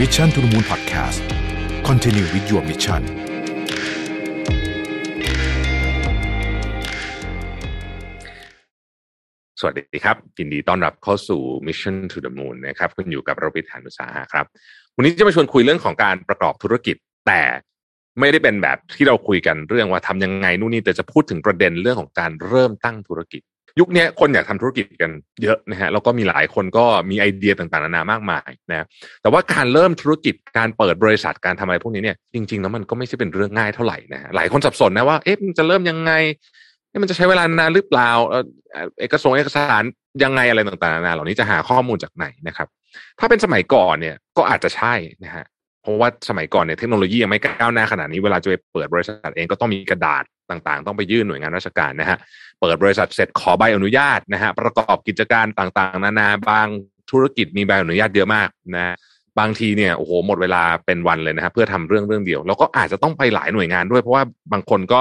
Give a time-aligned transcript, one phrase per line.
[0.00, 1.20] Mission to the Moon Podcast
[1.88, 3.02] Continue with your mission
[9.60, 14.46] สวัสดีครับ ยินดีต้อนรับเข้าสู่ Mission to the Moon นะครับคุณอยู่กับราพิธานุสาหะครับ
[14.96, 17.42] วันนี้จะมาชวนคุยเรื่องของการประกอบธุรกิจ แต่
[18.20, 23.42] ไม่ได้เป็นแบบที่เราคุยกันเรื่องว่าทำยังไงนู่นนี่แต่จะพูดถึงประเด็นเรื่องของการเริ่มตั้งธุรกิจ
[23.80, 25.10] ยุคนี้คนอยากทำธุรกิจกัน
[25.42, 28.86] เยอะนะฮะแล้วก็มีหลายคนก็มีไอเดียต่างๆนานามากมายนะ
[29.22, 36.12] แต่ว่าการเริ่มธุรกิจการเปิดบริษัทการทำอะไรพวกนี้เนี่ยจริงๆแล้วมันก็ไม่ใช่เป็นเรื่องง่ายเท่าไหร่นะฮะหลายคนสับสนนะว่าเอ๊ะมันจะเริ่มยังไง
[37.02, 38.10] มันจะใช้เวลานานหรือเปล่า
[39.00, 39.82] เอกสารเอกสาร
[40.22, 42.68] ยังไงอะไรต่างๆนานาเหล่านี้จะหาข้อมูลจากไหนนะครับ
[43.18, 45.44] ถ้าเป็นสมัยก่อนเนี่ยก็อาจจะใช่นะฮะ
[45.84, 52.18] เพราะว่าสมัยก่อนเนี่ยเทคโนโลยียังไม่ก้าวหน้าขนาดนี้เวลาจะไปเปิดบริษัทเองก็ต้องมีกระดาษต่างๆ ต้องไปยื่นหน่วยงานราชการนะฮะ
[52.60, 56.68] เปิดบริษัทเสร็จขอใบอนุญาตนะฮะประกอบกิจการต่างๆ นานาบาง
[57.10, 58.94] ธุรกิจมีใบอนุญาตเยอะมากนะ
[59.38, 65.00] บางทีเนี่ยโอ้โหหมดเวลาเป็นวันเลยนะฮะเพื่อทำเรื่องเรื่องเดียว แล้วก็อาจจะต้องไปหลายหน่วยงานด้วย เพราะว่าบางคนก็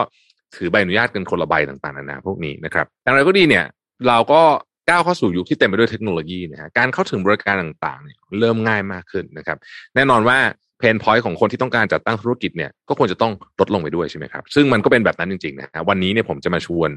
[0.55, 3.65] ถือใบอนุญาตกันคนละใบต่างๆนานาพวกนี้นะครับอย่างไรก็ดีเนี่ย
[4.07, 4.41] เราก็
[4.89, 9.57] ก้าวเข้าสู่ยุคที่เต็มไปด้วยเทคโนโลยีนะฮะการเข้าถึงบริการต่างๆเนี่ยเริ่มง่ายมากขึ้นนะครับ
[9.95, 10.37] แน่นอนว่า
[10.83, 16.89] เพนพอยต์ของคนที่ต้องการจัดตั้งธุรกิจเนี่ยก็ควรจะต้องลดลงไปด้วยใช่ไหมครับซึ่งมันก็เป็นแบบนั้นจริงๆนะฮะวันนี้เนี่ยผมจะมาชวน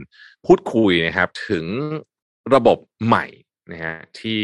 [0.46, 1.64] พูดคุยนะครับถึง
[2.54, 3.26] ระบบใหม่
[3.72, 4.40] นะฮะที่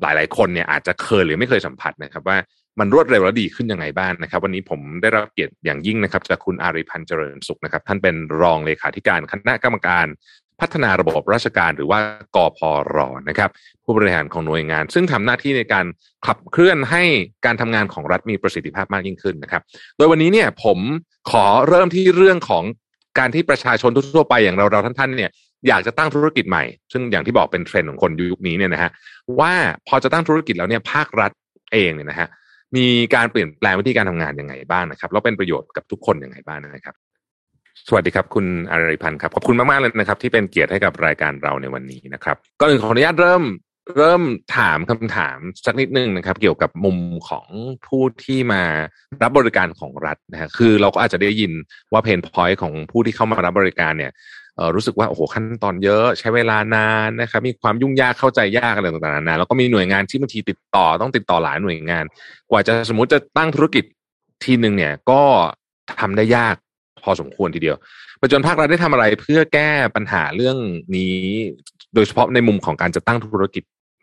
[0.00, 2.38] หลายๆ คนเนี่ยอาจจะเคยหรือไม่เคยสัมผัสนะครับว่า
[2.80, 10.06] มันรวดเร็วและดีขึ้นยังไงบ้างนะครับ วันนี้ผมได้รับเกียรติอย่างยิ่งนะครับจากคุณอาริพันธ์เจริญสุขนะครับ ท่านเป็นรองเลขาธิการคณะกรรมการ
[10.62, 11.98] พัฒนาระบบราชการหรือว่า
[12.36, 12.60] กพ
[12.96, 13.50] รนะครับ
[13.84, 15.86] ผู้บริหารของหน่วยงาน ซึ่งทำหน้าที่ในการ
[16.26, 17.02] ขับเคลื่อนให้
[17.46, 19.62] การทำงานของรัฐมีประสิทธิภาพมากยิ่งขึ้นนะครับ
[19.96, 20.78] โดยวันนี้เนี่ยผม
[21.30, 22.64] ขอเริ่มที่เรื่องของ
[23.18, 25.30] การที่ประชาชนทั่วไปอย่างเราเราท่านๆเนี่ย
[25.68, 28.90] อยากจะตั้งธุรกิจใหม่ ซึ่งอย่างที่บอกเป็นเทรนด์ของคนยุคนี้เนี่ยนะฮะ
[29.40, 29.52] ว่า
[29.88, 31.30] พอจะตั้งธุรกิจแล้วเนี่ยภาครัฐ
[31.72, 32.28] เองเนี่ยนะฮะ
[32.76, 36.94] มีการเปลี่ยนแปลงวิธีการทำงานยังไงบ้างนะครับแล้วเป็นประโยชน์กับทุกคนยังไงบ้างนะครับ
[37.88, 43.42] สวัสดีครับ คุณอาริพันธ์ครับ ขอบคุณมาก ๆ เลยนะครับ ที่เป็นเกียรติให้กับรายการเราในวันนี้นะครับก็อื่นขออนุญาตเริ่ม
[43.96, 44.22] เริ่ม
[44.56, 47.46] ถามคำถามสักนิดนึงนะครับ เกี่ยวกับมุมของ
[47.86, 48.62] ผู้ที่มา
[49.22, 51.52] รับบริการของรัฐนะฮะคือเราก็อาจจะได้ยิน
[51.92, 54.12] ว่าเพนพอยต์ของผู้ที่เข้ามารับบริการเนี่ย
[54.74, 62.04] รู้สึกว่าโอ้โหขั้นตอนเยอะใช้เวลานานนะครับมีความยุ่งยากเข้าใจยากอะไรต่างๆนานาแล้วก็มีหน่วยงานที่บางทีติดต่อต้องติดต่อหลายหน่วยงาน
[62.50, 63.84] กว่าจะสมมติจะตั้งธุรกิจ
[64.44, 65.22] ทีหนึ่งเนี่ยก็
[66.00, 66.56] ทำได้ยาก
[67.02, 67.76] พอสมควรทีเดียว
[68.20, 70.56] ประจนภาครัฐได้ทำอะไรเพื่อแก้ปัญหาเรื่อง
[70.96, 71.16] นี้
[71.94, 73.62] โดยเฉพาะในมุมของการจะตั้งธุรกิจ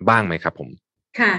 [0.10, 0.70] บ้างไหมครับ ผม
[1.20, 1.34] ค่ะ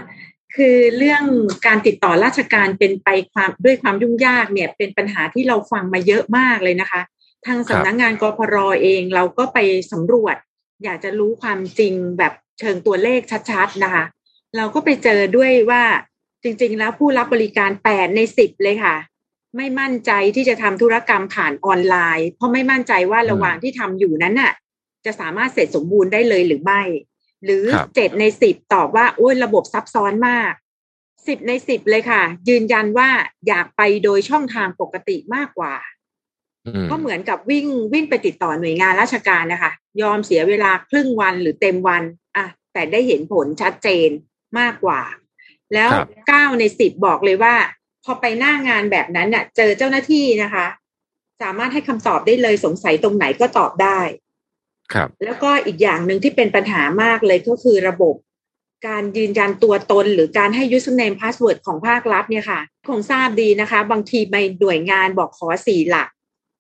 [0.57, 1.25] คือเรื่อง
[1.67, 7.01] การติดต่อราชการเป็นไปความด้วยความยุ่งยากเนี่ย เป็นปัญหาที่เราฟังมาเยอะมากเลยนะคะ
[7.47, 9.59] ทางสำนักงงานกพรเองเราก็ไป
[9.93, 10.37] สำรวจ
[10.85, 13.21] อยากจะรู้ความจริงแบบเชิงตัวเลข
[13.51, 14.05] ชัดๆนะคะ
[14.57, 15.83] เราก็ไปเจอด้วยว่า
[16.43, 18.97] จริงๆ แล้วผู้รับบริการแปดในสิบเลยค่ะ
[19.57, 24.53] ไม่มั่นใจที่จะทำธุรกรรมผ่านออนไลน์ เพราะไม่มั่นใจว่าระหว่างที่ทำอยู่นั้นน่ะ
[25.05, 26.83] จะสามารถเสร็จสมบูรณ์ได้เลยหรือไม่
[27.45, 30.53] หรือเจ็ดในสิบตอบว่า โอ้ยระบบซับซ้อนมาก
[31.27, 33.09] สิบในสิบเลยค่ะ ยืนยันว่า
[33.49, 35.75] อยากไปโดยช่องทางปกติมากกว่า
[36.91, 39.73] ก็เหมือนกับวิ่งวิ่งไปติดต่อหน่วยงานราชการนะคะ
[40.03, 42.03] ยอมเสียเวลาครึ่งวันหรือเต็มวัน
[42.37, 44.09] อะแต่ได้เห็นผลชัดเจน
[44.59, 45.01] มากกว่า
[45.75, 45.91] แล้ว
[46.29, 47.55] เก้าในสิบบอกเลยว่า
[48.05, 50.67] พอไปหน้างานแบบนั้นเน่ะ เจอเจ้าหน้าที่นะคะ
[51.43, 54.01] สามารถให้คำตอบได้เลยสงสัยตรงไหนก็ตอบได้
[54.93, 58.15] ครับ แล้วก็อีกอย่างหนึ่งที่เป็นปัญหามากเลยก็คือระบบ
[58.87, 66.09] การยืนยันตัวตนหรือการให้ username password ของภาครัฐเนี่ยค่ะ คงทราบดีนะคะ บางทีในหน่วยงานบอกขอสี่หลัก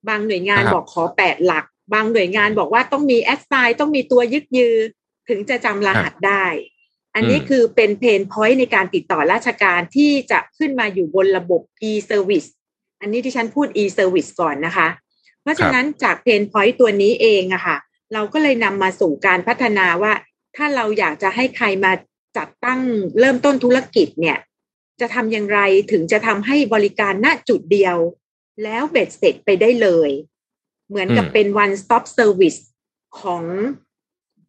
[0.09, 4.75] บางหน่วยงานบอกขอแปดหลัก บางหน่วยงานบอกว่าต้องมีแอดไซน์ต้องมีตัวยึกยือ
[5.29, 6.45] ถึงจะจำรหัสได้
[7.15, 12.49] อันนี้คือเป็นเพนพอยต์ในการติดต่อราชการที่จะขึ้นมาอยู่บนระบบ e-service
[13.01, 14.89] อันนี้ที่ฉันพูด e-service ก่อนนะคะ
[15.43, 17.77] เพราะฉะนั้นจากเพนพอยต์ตัวนี้เองอะค่ะ
[18.13, 20.13] เราก็เลยนำมาสู่การพัฒนาว่า
[20.57, 21.93] ถ้าเราอยากจะให้ใครมา
[22.37, 22.81] จัดตั้ง
[23.19, 24.39] เริ่มต้นธุรกิจเนี่ย
[25.01, 25.61] จะทำอย่างไร
[25.93, 27.97] ถึงจะทำให้บริการณจุดเดียว
[28.65, 30.11] แล้วเบ็ดเสร็จไปได้เลย
[30.89, 32.61] เหมือนกับเป็น one stop service
[33.21, 33.45] ของ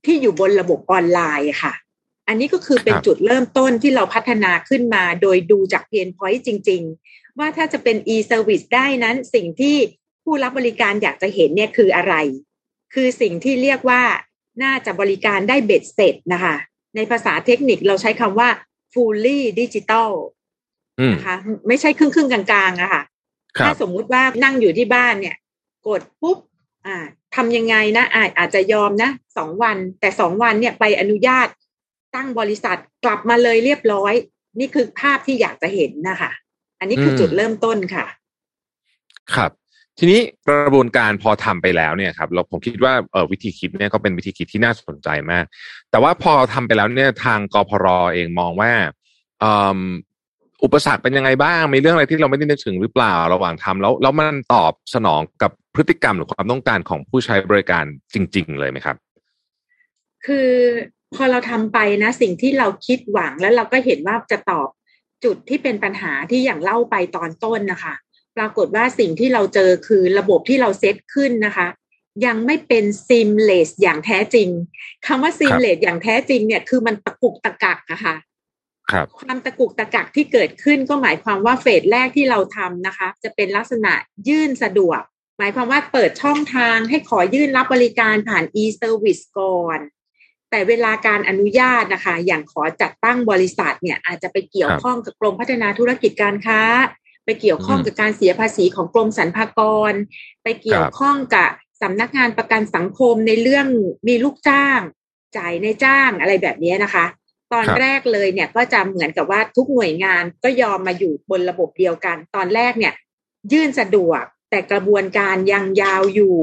[0.05, 1.73] ที่อยู่บนระบบออนไลน์ค่ะ
[2.27, 6.81] อันนี้ก็คือเป็นจุดเริ่มต้นที่เราพัฒนาขึ้นมาโดยดูจากเพนพอยต์จริง
[7.11, 9.75] ๆ ว่าถ้าจะเป็น e-service ได้นั้นสิ่งที่
[10.23, 12.13] ผู้รับบริการอยากจะเห็นเนี่ยคืออะไร
[12.93, 14.01] คือสิ่งที่เรียกว่า
[14.63, 16.55] น่าจะบริการได้เบ็ดเสร็จนะคะ
[16.95, 18.49] ในภาษาเทคนิคเราใช้คำว่า
[18.93, 20.11] fully digital
[21.13, 21.35] นะคะ
[21.67, 23.03] ไม่ใช่ครึ่งครึ่งกลางๆอะค่ะ
[23.59, 25.35] ถ้าสมมุติว่านั่งอยู่ที่บ้านเนี่ย
[25.87, 26.37] กดปุ๊บ
[26.85, 26.97] อ่า
[27.35, 31.47] ทำยังไงนะอาอาจจะยอมนะสองวัน แต่สองวันเนี่ยไปอนุญาต
[32.15, 34.13] ตั้งบริษัทกลับมาเลยเรียบร้อย
[34.59, 36.31] นี่คือภาพที่อยากจะเห็นนะคะ
[36.79, 38.05] อันนี้คือจุดเริ่มต้นค่ะ
[39.35, 39.51] ครับ
[39.99, 45.45] ทีนี้กระบวนการพอทำไปแล้วเนี่ยครับ เราผมคิดว่าเออวิธีคิดเนี่ยก็เป็นวิธีคิดที่น่าสนใจมาก
[45.91, 48.71] แต่ว่าพอทำไปแล้วเนี่ยทางกพรเองมองว่า
[50.63, 58.95] อุปสรรคเป็นยังไงบ้าง มีเรื่องอะไรที่เราไม่ได้นึกถึงหรือเปล่าระหว่างทำแล้วแล้วมันตอบสนองกับพฤติกรรมหรือความต้องการของผู้ใช้บริการจริง ๆ เลยไหมครับ
[60.25, 60.49] คือ
[61.15, 64.69] พอเราทำไปนะ สิ่งที่เราคิดหวังแล้วเราก็เห็นว่าจะตอบ
[65.23, 67.93] จุดที่เป็นปัญหาที่อย่างเล่าไปตอนต้นนะคะ
[68.37, 71.67] ปรากฏว่าสิ่งที่เราเจอคือระบบที่เราเซตขึ้นนะคะ
[72.25, 74.49] ยังไม่เป็นซิมเลสอย่างแท้จริง
[75.07, 78.15] คำว่าซิมเลสอย่างแท้จริงเนี่ยคือมันตะกุกตะกักอะค่ะ
[79.19, 83.93] ความตะกุกตะกักที่เกิดขึ้นก็หมายความว่าเฟสแรกที่เราทำนะคะ จะเป็นลักษณะ
[84.27, 85.01] ยื่นสะดวก
[85.37, 89.79] หมายความว่าเปิดช่องทางให้ขอยื่นรับบริการผ่าน e-service ก่อน
[90.51, 96.61] แต่เวลาการอนุญาตนะคะ อย่างขอจัดตั้งบริษัทเนี่ยอาจจะไปเกี่ยวข้องกับกรมพัฒนาธุรกิจการค้า
[97.25, 99.59] ไปเกี่ยวข้องกับการเสียภาษีของกรมสรรพาก
[99.91, 99.93] ร
[100.43, 101.49] ไปเกี่ยวข้องกับ
[101.81, 103.67] สำนักงานประกันสังคมในเรื่อง
[104.07, 104.79] มีลูกจ้าง
[105.37, 107.05] จ่ายในจ้างอะไรแบบนี้นะคะ
[107.53, 112.93] ตอนแรกเลยเนี่ยก็จะเหมือนกับว่าทุกหน่วยงานก็ยอมมาอยู่บนระบบเดียวกัน ตอนแรกเนี่ย
[113.51, 116.37] ยื่นสะดวกแต่กระบวนการยังยาวอยู่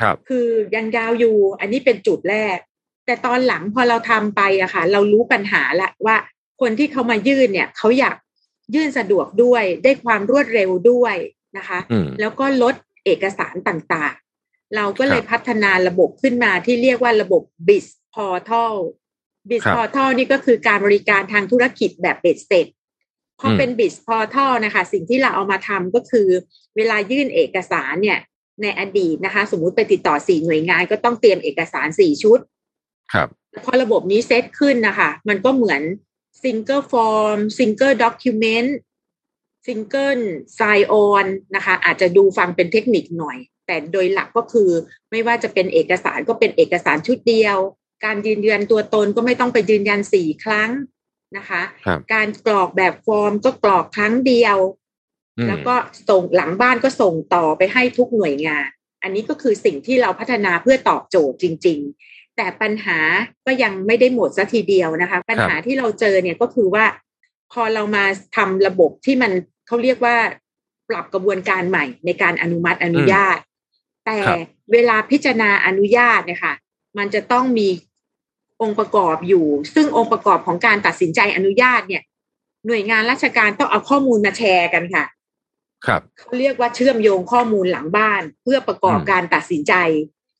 [0.00, 2.58] ครับ คือยังยาวอยู่ อันนี้เป็นจุดแรก
[3.06, 6.16] แต่ตอนหลังพอเราทำไปอะค่ะ เรารู้ปัญหาละว่า
[6.60, 8.16] คนที่เขามายื่นเนี่ยเขาอยาก
[8.74, 11.16] ยื่นสะดวกด้วย ได้ความรวดเร็วด้วย
[11.56, 11.78] นะคะ
[12.20, 12.74] แล้วก็ลด
[13.04, 18.74] เอกสารต่างๆ เราก็เลยพัฒนาระบบขึ้นมาที่เรียกว่าระบบ BIS Portal
[19.50, 22.66] บิสพอร์ทัลนี่ก็คือการบริการทางธุรกิจแบบเบ็ดเสร็จ
[23.40, 26.28] พอเป็น Biz Portal นะคะ สิ่งที่เราเอามาทำก็คือ
[26.76, 28.18] เวลายื่นเอกสารเนี่ย
[28.62, 32.38] ในอดีตนะคะ สมมุติไปติดต่อสี่หน่วยงานก็ต้องเตรียมเอกสารสี่ชุด
[33.12, 33.28] ครับ
[33.64, 35.82] พอระบบนี้เซตขึ้นนะคะ มันก็เหมือน
[36.42, 40.18] single form single document single
[40.54, 44.70] sign-on นะคะ อาจจะดูฟังเป็นเทคนิคหน่อย แต่โดยหลักก็คือ
[45.10, 47.58] ไม่ว่าจะเป็นเอกสารก็เป็นเอกสารชุดเดียว
[48.04, 50.70] การยืนยันตัวตนก็ไม่ต้องไปยืนยันสี่ครั้ง
[51.36, 51.62] นะคะ
[52.12, 54.56] การกรอกแบบฟอร์มก็กรอกครั้งเดียว
[55.48, 55.74] แล้วก็
[56.08, 58.66] ส่งหลังบ้านก็ส่งต่อไปให้ทุกหน่วยงาน
[59.02, 62.98] อันนี้ก็คือสิ่งที่เราพัฒนาเพื่อตอบโจทย์จริงๆ แต่ปัญหา
[63.46, 66.84] ก็ยังไม่ได้หมดซะทีเดียวนะคะ ปัญหาที่เราเจอเนี่ยก็คือว่า
[67.52, 68.04] พอเรามา
[68.36, 69.32] ทำระบบที่มัน
[69.66, 70.16] เขาเรียกว่า
[70.88, 73.38] ปรับกระบวนการใหม่ในการอนุมัติอนุญาต
[74.06, 74.16] แต่
[74.72, 76.54] เวลาพิจารณาอนุญาตเนี่ยค่ะ
[76.98, 77.68] มันจะต้องมี
[78.62, 82.02] องค์ประกอบอยู่ ซึ่งองค์ประกอบของการตัดสินใจอนุญาตเนี่ย
[82.66, 85.04] หน่วยงานราชการต้องเอาข้อมูลมาแชร์กันค่ะ
[85.86, 89.74] ครับเขาเรียกว่าเชื่อมโยงข้อมูลหลังบ้าน เพื่อประกอบการตัดสินใจ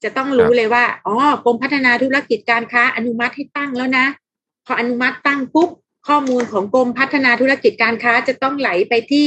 [0.06, 1.14] จะต้องรู้เลยว่าอ๋อ
[1.44, 4.06] กรมพัฒนาธุรกิจการค้าอนุมัติให้ตั้งแล้วนะ
[4.67, 5.70] พออนุมัติตั้งปุ๊บ
[6.08, 9.26] ข้อมูลของกรมพัฒนาธุรกิจการค้าจะต้องไหลไปที่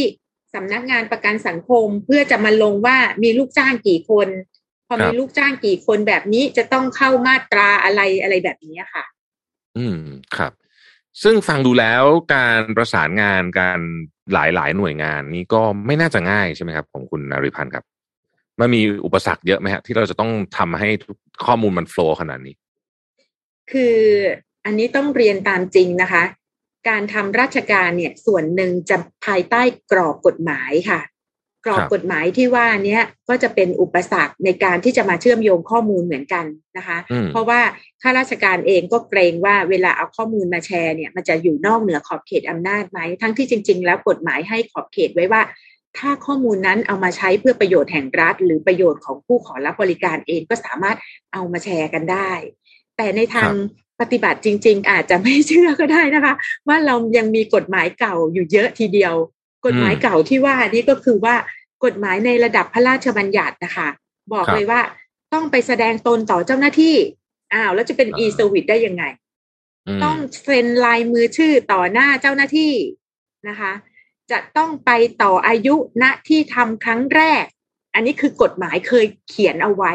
[0.54, 4.28] สำนักงานประกันสังคม เพื่อจะมาลงว่ามีลูกจ้างกี่คน
[4.88, 9.06] พอมีลูกจ้างกี่คนแบบนี้จะต้องเข้ามาตราอะไรอะไรแบบนี้ค่ะ
[9.78, 10.00] อืม
[10.38, 10.54] ครับ
[11.24, 12.04] ซึ่งฟังดูแล้ว
[12.34, 13.80] การประสานงานการ
[14.34, 17.86] หลายหลายหน่วยงานนี้ก็ไม่น่าจะง่ายใช่ไหมครับ ของคุณนริพันธ์ครับ
[18.60, 20.90] มันมีอุปสรรคเยอะไหมฮะที่เราจะต้องทำให้
[21.46, 22.56] ข้อมูลมันโฟล์ขนาดนี้
[23.72, 23.98] คือ
[24.66, 26.24] อันนี้ต้องเรียนตามจริงนะคะ
[26.90, 29.62] การทำราชการเนี่ยส่วนหนึ่งจะภายใต้
[29.92, 31.02] กรอบกฎหมายค่ะ
[31.66, 33.00] กรอบกฎหมายที่ว่านี้
[33.30, 36.46] ก็จะเป็นอุปสรรคในการที่จะมาเชื่อมโยงข้อมูลเหมือนกัน
[36.78, 36.98] นะคะ
[37.32, 37.62] เพราะว่า
[38.02, 45.42] ข้าราชการเองก็เกรงว่าเวลาเอาข้อมูลมาแชร์เนี่ยมันจะอยู่นอกเหนือขอบเขตอำนาจไหมทั้งที่จริง ๆ แล้วกฎหมายให้ขอบเขตไว้ว่า
[45.98, 50.98] ถ้าข้อมูลนั้นเอามาใช้เพื่อประโยชน์แห่งรัฐ หรือประโยชน์ของผู้ขอรับบริการเองก็สามารถ
[51.34, 52.32] เอามาแชร์กันได้
[52.98, 53.52] แต่ในทาง
[54.00, 56.34] ปฏิบัติจริง ๆ อาจจะไม่เชื่อก็ได้นะคะ
[56.68, 59.14] ว่าเรายังมีกฎหมายเก่าอยู่เยอะทีเดียว
[59.66, 61.36] กฎหมายเก่าที่ว่านี้ก็คือว่า
[61.86, 63.88] กฎหมายในระดับพระราชบัญญัตินะคะ
[64.34, 64.82] บอกเลยว่า
[65.34, 66.96] ต้องไปแสดงตนต่อเจ้าหน้าที่
[67.54, 69.04] อ้าวแล้วจะเป็น e-service ได้ยังไง
[70.04, 72.74] ต้องเซ็นลายมือชื่อต่อหน้าเจ้าหน้าที่
[73.50, 73.72] นะคะ
[74.32, 74.92] จะต้องไป
[75.24, 77.44] ต่ออายุณที่ทำครั้งแรก
[77.94, 79.94] อันนี้คือกฎหมายเคยเขียนเอาไว้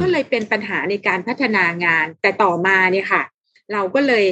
[0.00, 3.22] ก็เลยเป็นปัญหาในการพัฒนางาน แต่ต่อมาเนี่ยค่ะ
[3.72, 4.24] เราก็เลย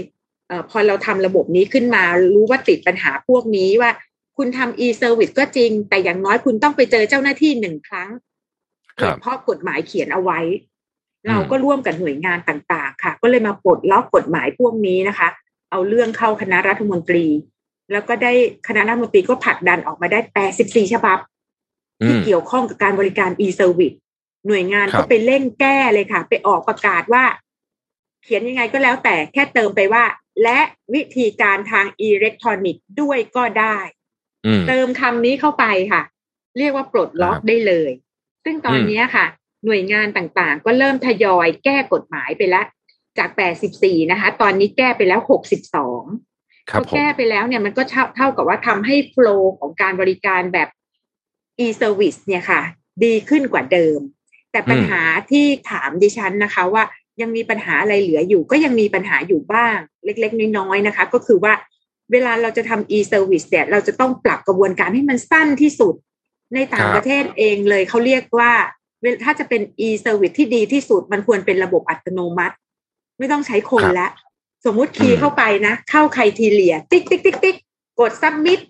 [0.48, 2.02] เอพอเราทำระบบนี้ขึ้นมา
[2.34, 3.90] รู้ว่าติดปัญหาพวกนี้ว่า
[4.36, 8.10] คุณทำ e-service ก็จริง แต่อย่างน้อยคุณต้องไปเจอเจ้าหน้าที่หนึ่งครั้ง
[9.20, 10.40] เพราะกฎหมายเขียนเอาไว้
[11.28, 15.28] เราก็ร่วมกับหน่วยงานต่าง ๆ ค่ะ ก็เลยมาปลดล็อกกฎหมายพวกนี้นะคะ
[15.70, 17.26] เอาเรื่องเข้าคณะรัฐมนตรี
[17.92, 18.32] แล้วก็ได้
[18.66, 21.18] คณะรัฐมนตรีก็ผลักดันออกมาได้แปดสิบสี่ฉบับ
[22.06, 23.96] ที่เกี่ยวข้องกับการบริการ e-service
[24.46, 27.24] หน่วยงานก็ไปเร่งแก้เลยค่ะ ไปออกประกาศว่า
[28.22, 30.04] เขียนยังไงก็แล้วแต่แค่เติมไปว่า
[30.42, 30.60] และ
[30.94, 33.78] วิธีการทางอิเล็กทรอนิกส์ด้วยก็ได้
[34.46, 36.02] อืมเติมคำนี้เข้าไปค่ะ
[36.58, 37.90] เรียกว่าปลดล็อกครับได้เลย
[38.44, 39.26] ซึ่งตอนนี้ค่ะ
[39.64, 42.66] หน่วยงานต่างๆ ก็เริ่มทยอยแก้กฎหมายไปแล้ว
[43.18, 43.30] จาก
[43.70, 45.20] 84 นะคะ ตอนนี้แก้ไปแล้ว
[45.88, 46.33] 62
[46.70, 50.68] ครับพอแก้ไปแล้วเนี่ยมันก็เท่าเท่ากับว่าทำให้โฟล์ของการบริการแบบ
[51.64, 52.60] e-service เนี่ยค่ะ
[53.04, 53.98] ดีขึ้นกว่าเดิม
[54.52, 56.82] แต่ปัญหาที่ถามดิฉันนะคะว่า
[57.20, 61.52] ยังมีปัญหาอะไรเหลืออยู่ ก็ยังมีปัญหาอยู่บ้าง เล็กๆ น้อยๆนะคะ ก็คือว่า
[62.12, 65.94] เวลาเราจะทำ e-service เนี่ยเราจะต้องปรับกระบวนการให้มันสั้นที่สุด
[66.54, 68.52] ในต่างประเทศเองเลยเขาเรียกว่า
[69.00, 72.56] เวลาถ้าจะเป็น e-service ที่ดีที่สุดมันควรเป็นระบบอัตโนมัติ
[73.18, 74.08] ไม่ต้องใช้คนละ
[74.64, 77.56] สมมุติ key เข้าไปนะ เข้า criteria ติ๊กติ๊กติ๊กติ๊ก
[78.00, 78.60] กด submit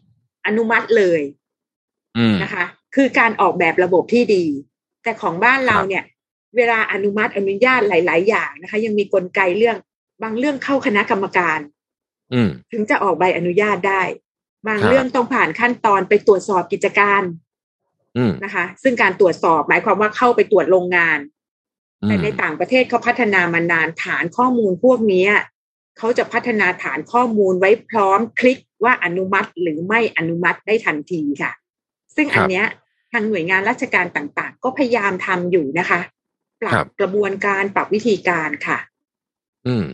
[0.46, 1.20] อนุมัติเลย
[2.16, 4.44] อืมนะคะ คือการออกแบบระบบที่ดี
[5.02, 6.04] แต่ของบ้านเราครับเนี่ย
[6.56, 9.76] เวลาอนุมัติอนุญาตหลาย ๆ อย่างนะคะ ยังมีกลไกเรื่อง
[10.22, 11.58] บางเรื่องเข้าคณะกรรมการ
[12.32, 14.02] อืมถึงจะออกใบอนุญาตได้
[14.66, 17.22] บางครับเรื่องต้องผ่านขั้นตอนไปตรวจสอบกิจการ
[18.16, 21.18] อืมนะคะ ซึ่งการตรวจสอบหมายความว่าเข้าไปตรวจโรงงาน
[22.02, 25.26] อืมแต่ในต่างประเทศเขาพัฒนามานานฐานข้อมูลพวกนี้
[25.98, 31.52] เขาจะพัฒนาฐานข้อมูลไว้พร้อมคลิกว่าอนุมัติหรือไม่อนุมัติได้ทันทีค่ะ
[32.16, 32.64] ซึ่งอันเนี้ย
[33.12, 36.00] ทางหน่วยงานราชการต่างๆ ก็พยายามทำอยู่นะคะ
[36.60, 38.78] ปรัครับบกระบวนการปรับวิธีการค่ะ
[39.66, 39.84] อืม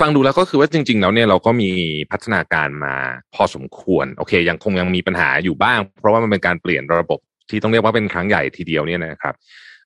[0.00, 1.70] ฟังดูแล้วก็คือว่าจริง ๆ แล้วเนี่ยเราก็มี
[2.12, 2.94] พัฒนาการมา
[3.34, 7.18] พอสมควร โอเค ยังคงยังมีปัญหาอยู่บ้าง เพราะว่ามันเป็นการเปลี่ยนระบบ
[7.50, 9.34] ที่ต้องเรียกว่าเป็นครั้งใหญ่ทีเดียวเนี่ยนะครับ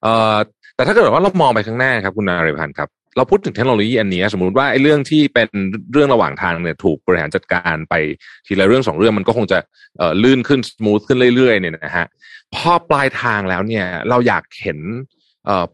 [0.03, 0.37] เอ่อ
[0.77, 5.49] แต่ถ้าเกิดว่าเรามองไปข้างหน้าครับคุณนาริพันธ์ครับ เราพูดถึงเทคโนโลยีอันนี้สมมุติว่าไอ้เรื่องที่เป็น
[5.93, 7.95] เรื่องระหว่างทางเนี่ยถูกบริหารจัดการไป
[8.47, 9.59] ทีละเรื่องสองเรื่องมันก็คงจะ
[10.19, 12.07] เลื่นขึ้นสมูทขึ้นเรื่อยๆเนี่ยนะฮะ
[12.55, 14.79] พอปลายทางแล้วเนี่ยเราอยากเห็น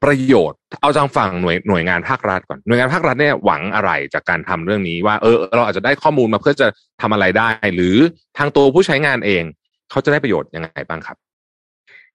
[0.02, 6.66] ประโยชน์ เอาจากฝั่งหน่วยหน่วยงานภาครัฐก่อนหน่วยงานภาครัฐเนี่ยหวังอะไรจากการทำเรื่องนี้ว่าเออเราอาจจะได้ข้อมูลมาเพื่อจะ
[7.02, 7.96] ทำอะไรได้ หรือ
[8.38, 9.44] ทางตัวผู้ใช้งานเอง
[9.90, 11.16] เขาจะได้ประโยชน์ยังไงบ้างครับ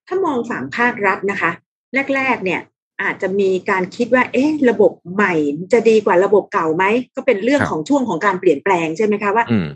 [0.08, 1.52] ถ้ามองฝั่งภาครัฐนะคะ
[2.16, 2.62] แรก ๆ เนี่ย
[3.04, 5.34] อาจจะมีการคิดว่า เอ๊ะ ระบบใหม่
[5.74, 9.70] จะดีกว่าระบบเก่าไหม ก็เป็นเรื่องครับของช่วงของการเปลี่ยนแปลงใช่ไหมคะว่าอืม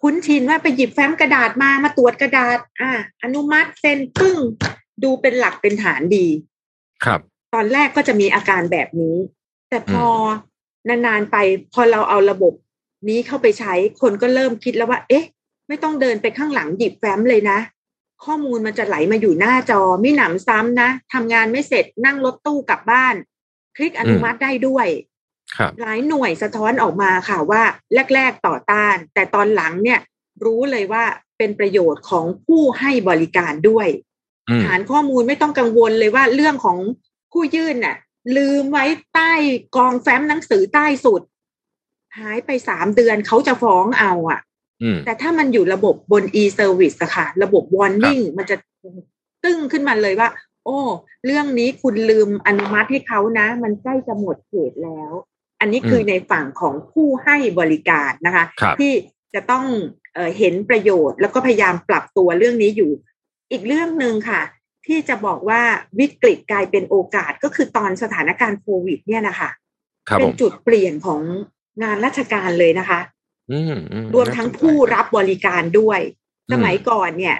[0.00, 2.90] คุ้นชินว่าไปหยิบแฟ้มกระดาษมามาตรวจกระดาษ อ่า
[3.22, 4.36] อนุมัติเซ็นปึ้ง
[5.02, 6.26] ดูเป็นหลักเป็นฐานดี
[7.04, 7.20] ครับ
[7.54, 9.16] ตอนแรกก็จะมีอาการแบบนี้
[9.68, 10.06] แต่พอ
[10.88, 11.36] นานๆไป
[11.72, 12.54] พอเราเอาระบบ
[13.08, 15.24] นี้เข้าไปใช้คนก็เริ่มคิดแล้วว่า เอ๊ะ
[15.68, 17.58] ไม่ต้องเดินไปข้างหลังหยิบแฟ้มเลยนะ
[18.24, 23.14] ข้อมูลมันจะไหลมาอยู่หน้าจอไม่หนำซ้ำนะทำงานไม่เสร็จนั่งรถตู้กลับบ้าน
[23.76, 24.86] คลิกอนุมัติได้ด้วย
[25.56, 27.62] ครับหลายหน่วยสะท้อนออกมาค่ะว่า
[28.14, 30.00] แรก ๆต่อต้าน แต่ตอนหลังเนี่ย
[30.44, 31.04] รู้เลยว่า
[31.38, 33.88] เป็นประโยชน์ของผู้ให้บริการด้วย
[34.48, 36.78] อืมฐานข้อมูลไม่ต้องกังวลเลยว่าเรื่องของ
[37.32, 37.96] ผู้ยื่นน่ะ
[38.36, 39.32] ลืมไว้ใต้
[39.76, 41.22] กองแฟ้มหนังสือใต้สุด
[42.18, 44.51] หายไปสามเดือนเขาจะฟ้องเอาอะอืม
[45.04, 48.56] แต่ถ้ามันอยู่ระบบบน e-service อะค่ะ ระบบ warning มันจะ
[49.44, 50.28] ตึ้งขึ้นมาเลยว่า
[50.64, 50.78] โอ้
[51.24, 55.12] เรื่องนี้คุณลืมอนุมัติให้เขานะ มันใกล้จะหมดเขตแล้ว
[55.60, 58.92] อันนี้คือในฝั่งของผู้ให้บริการนะคะครับที่
[59.34, 59.64] จะต้อง
[60.14, 62.90] เอ่อเห็นประโยชน์ แล้วก็พยายามปรับตัวเรื่องนี้อยู่
[63.50, 64.40] อีกเรื่องหนึ่งค่ะ
[64.86, 65.60] ที่จะบอกว่า
[65.98, 69.50] วิกฤตกลายเป็นโอกาสก็คือตอนสถานการณ์โควิด เนี่ยนะคะ
[70.08, 71.20] ครับเป็ผนมจุดเปลี่ยนของ
[71.82, 73.21] งานราชการเลยนะคะอืมอื
[74.14, 77.36] รวมทั้งน่าสนใจผู้รับบริการด้วยอืมสมัยก่อนเนี่ย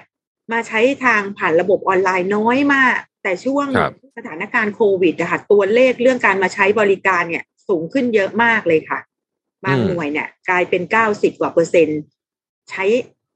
[0.53, 8.99] มาใช้ทางผ่านระบบออนไลน์น้อยมาก แต่ช่วงครับสถานการณ์โควิดนะคะตัวเลขเรื่องการมาใช้บริการเนี่ย สูงขึ้นเยอะมากเลยค่ะ
[9.65, 12.01] บางหน่วยเนี่ย กลายเป็นเก้าสิบกว่าเปอร์เซ็นต์
[12.71, 12.85] ใช้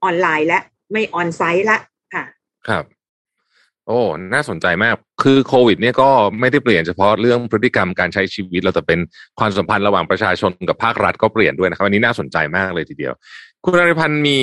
[0.02, 0.58] ออนไลน์และ
[0.92, 1.78] ไม่ออนไซต์ละ
[2.14, 2.24] ค่ะ
[2.68, 2.84] ครับ
[3.86, 4.00] โอ้
[4.34, 9.00] น่าสนใจมาก คือโควิด เนี่ยก็ไม่ได้เปลี่ยนเฉพาะเรื่องพฤติกรรมการใช้ชีวิต เราแต่เป็น
[9.38, 13.12] ความสัมพันธ์ระหว่างประชาชนกับภาครัฐก็เปลี่ยนด้วยนะครับ อันนี้น่าสนใจมากเลยทีเดียว
[13.64, 14.38] คุณอริพันธ์มี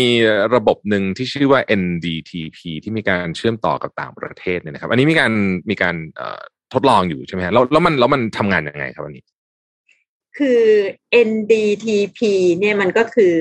[0.55, 5.31] ระบบหนึ่งที่ชื่อว่า NDTP ที่มีการเชื่อมต่อกับต่างประเทศเนี่ยนะครับ อันนี้มีการ
[5.69, 6.41] มีการเอ่อ
[6.73, 9.23] ทดลองอยู่ใช่ไหมฮะแล้วแล้วมันแล้วมันทำงานยังไงครับอันนี้
[10.37, 10.61] คือ
[11.29, 12.19] NDTP
[12.59, 13.35] เนี่ยมันก็คือ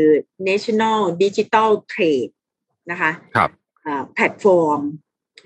[0.48, 2.32] National Digital Trade
[2.90, 3.50] นะคะ ครับ
[3.86, 4.80] อ่าแพลตฟอร์ม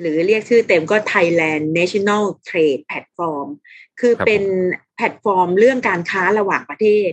[0.01, 3.49] หรือเรียกชื่อเต็มก็ Thailand National Trade Platform
[4.01, 4.43] คือครับเป็น
[4.97, 7.11] แพลตฟอร์มเรื่องการค้าระหว่างประเทศ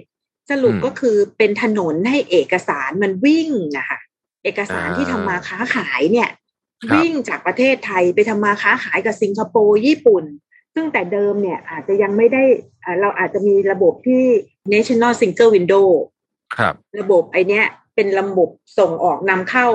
[0.49, 3.99] สรุปอืมก็คือเป็นถนนให้เอกสารมันวิ่งนะคะ
[4.43, 6.29] เอกสารอ่าที่ทำมาค้าขายเนี่ย
[6.81, 10.23] ครับวิ่งจากประเทศไทยไปทำมาค้าขายกับสิงคโปร์ญี่ปุ่น
[10.73, 12.43] ซึ่งแต่เดิมเนี่ยอาจจะยังไม่ได้
[12.83, 14.23] อ่าเราอาจจะมีระบบที่
[14.73, 15.87] National Single Window
[16.57, 18.49] ครับ ระบบไอ้เนี้ยเป็นระบบ
[18.79, 19.67] ส่งออกนำเข้า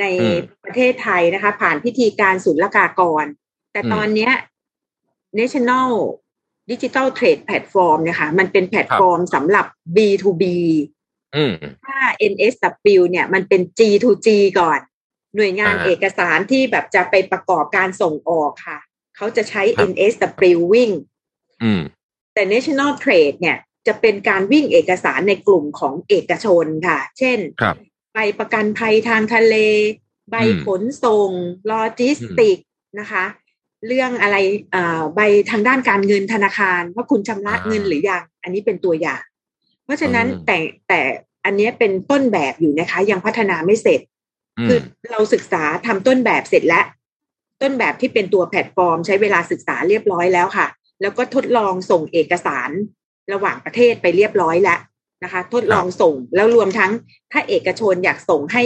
[0.00, 3.24] ในอืมประเทศไทยนะคะ ผ่านพิธีการศุลกากร
[3.72, 4.32] แต่อืมตอนเนี้ย
[5.38, 5.90] National
[6.70, 10.44] ดิจิ t a ลเทรดแพลตฟอร์มเนี่ยค่ะมันเป็นแพลตฟอร์มสำหรับ B2B
[11.36, 11.52] อืม
[11.86, 11.98] ถ้า
[12.32, 14.28] NSW เนี่ยมันเป็น G2G
[14.60, 14.80] ก่อน
[15.36, 18.78] หน่วยงานอ่าเอกสารที่แบบจะไปประกอบการส่งออกค่ะ
[19.16, 20.90] เขาจะใช้ครับ NSW วิ่ง
[21.62, 21.82] อืม
[22.34, 27.76] แต่ National Trade เนี่ยจะเป็นการวิ่งเอกสารในกลุ่มของเอกชนค่ะ เช่นครับ
[28.14, 29.56] ใบประกันภัยทางทะเล
[30.30, 31.30] ใบอืมขนส่ง
[31.66, 32.58] โลจิสติก
[33.00, 33.24] นะคะ
[33.86, 34.36] เรื่องอะไร
[34.72, 39.22] เอ่อใบทางด้านการเงินธนาคาร ว่าคุณชำระเงินหรือยัง อันนี้เป็นตัวอย่าง
[39.84, 41.00] เพราะฉะนั้นอืมแต่แต่
[41.44, 44.00] อันเนี้ยเป็นต้นแบบอยู่นะคะ ยังพัฒนาไม่เสร็จ
[44.58, 46.84] อืคือมเราศึกษาทำต้นแบบเสร็จแล้ว
[47.62, 50.66] ต้นแบบที่เป็นตัวแพลตฟอร์ม ใช้เวลาศึกษาเรียบร้อยแล้วค่ะ
[51.00, 52.70] แล้วก็ทดลองส่งเอกสาร
[53.32, 54.78] ระหว่างประเทศไปเรียบร้อยแล้ว
[55.24, 56.92] นะคะ ทดลองส่งแล้วรวมทั้ง
[57.32, 58.62] ถ้าเอกชนอยากส่งให้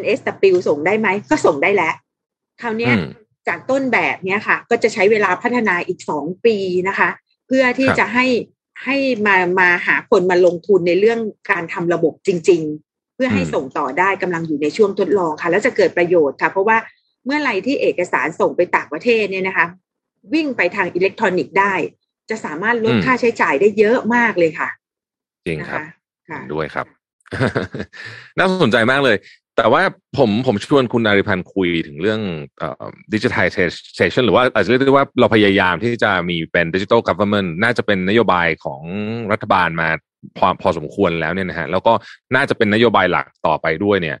[0.00, 1.94] NSW ส่งได้ไหม ก็ส่งได้แล้ว
[2.60, 3.06] คราวเนี้ยอืม
[3.48, 6.56] จากต้นแบบเนี้ยค่ะ ก็จะใช้เวลาพัฒนาอีกสองปี
[6.88, 7.08] นะคะ
[7.46, 8.26] เพื่อที่ครับจะให้
[8.84, 16.78] ให้มามาหาคนมาลงทุนในเรื่องการทำระบบจริง ๆ เพื่อให้ส่งต่อได้กำลังอยู่ในช่วงทดลองค่ะ แล้วจะเกิดประโยชน์ค่ะ เพราะว่า
[17.24, 19.66] เมื่อไหร่ที่เอกสารส่งไปต่างประเทศเนี่ยนะคะ
[20.34, 21.74] วิ่งไปทางอิเล็กทรอนิกส์ได้
[22.30, 24.68] จะสามารถลดอืมค่าใช้จ่ายได้เยอะมากเลยค่ะ
[25.46, 25.92] จริงนะครับคะ
[26.30, 26.86] ค่ะด้วยครับ
[28.38, 29.16] น่าสนใจมากเลย
[29.56, 29.82] แต่ว่า
[30.18, 32.20] ผมผมชวนคุณอาริพันธ์คุยถึงเรื่อง
[33.14, 38.82] digitalization หรือว่าอาจจะเรียกได้ว่าเราพยายามที่จะมีเป็น digital government น่าจะเป็นนโยบายของ
[39.32, 39.88] รัฐบาลมา
[40.36, 41.92] พอพอสมควรแล้วเนี่ยนะฮะแล้วก็
[42.34, 44.18] น่าจะเป็นนโยบายหลักต่อไปด้วยเนี่ย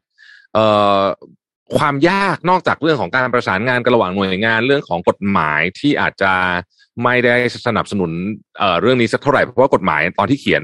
[0.54, 0.66] เอ่
[1.00, 1.02] อ
[1.78, 6.32] ความยากนอกจากเรื่องของการประสานงานกันระหว่างหน่วยงานเรื่องของกฎหมายที่อาจจะ
[7.04, 8.10] ไม่ได้สนับสนุน
[8.58, 10.62] เอ่อเรื่องนี้สักเท่าไหร่เพราะว่ากฎหมายตอนที่เขียน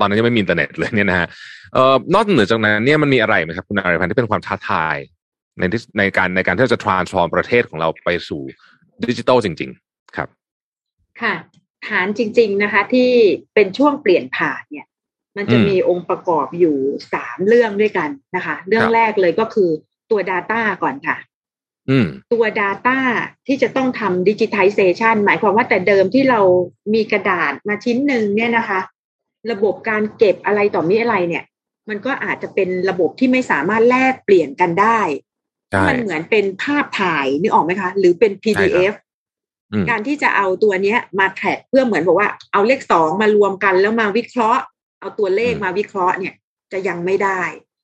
[0.00, 1.28] ตอนนั้นยังไม่มีอินเทอร์เน็ตเลยเนี่ยนะฮะ
[1.74, 4.96] เอ่อนอกเหนือจากนั้นเนี่ยมันมีอะไรไหมครับคุณอารีย์พันธ์ที่เป็นความท้าทาย
[5.58, 8.42] ในที่ในการในการที่จะ transform ประเทศของเราไปสู่
[9.08, 10.28] ดิจิทัลจริง ๆ ครับ
[11.22, 11.34] ค่ะ
[11.88, 13.10] ฐานจริง ๆ นะคะ ที่
[13.54, 14.86] เป็นช่วงเปลี่ยนผ่านเนี่ย
[15.36, 16.76] มันจะอืมมีองค์ประกอบอยู่
[17.14, 19.70] สามเรื่องด้วยกันนะคะ เรื่อคงรับแรกเลยก็คือ
[20.10, 21.35] ตัว Data ก่อนค่ะอืม
[22.32, 22.98] ตัว Data
[23.46, 26.40] ที่จะต้องทำดิจิทัลเซชันหมายความว่าแต่เดิมที่เรา
[26.94, 28.80] มีกระดาษมาชิ้นหนึ่งเนี่ยนะคะ
[29.50, 31.44] ระบบการเก็บอะไรต่อมีอะไรเนี่ย
[31.88, 35.00] มันก็อาจจะเป็นระบบที่ไม่สามารถแลกเปลี่ยนกันได้
[35.72, 38.94] ใช่มันเหมือนเป็นภาพถ่ายนึกออกไหมคะ หรือเป็น PDF
[39.72, 44.62] อืมการที่จะเอาตัวเนี้ยมาแทร็กเพื่อเหมือนบอกว่าเอาเลขสองมารวมกันแล้วมาวิเคราะห์
[45.00, 46.34] เอาตัวเลขอืมมาวิเคราะห์เนี่ย
[46.72, 47.42] จะยังไม่ได้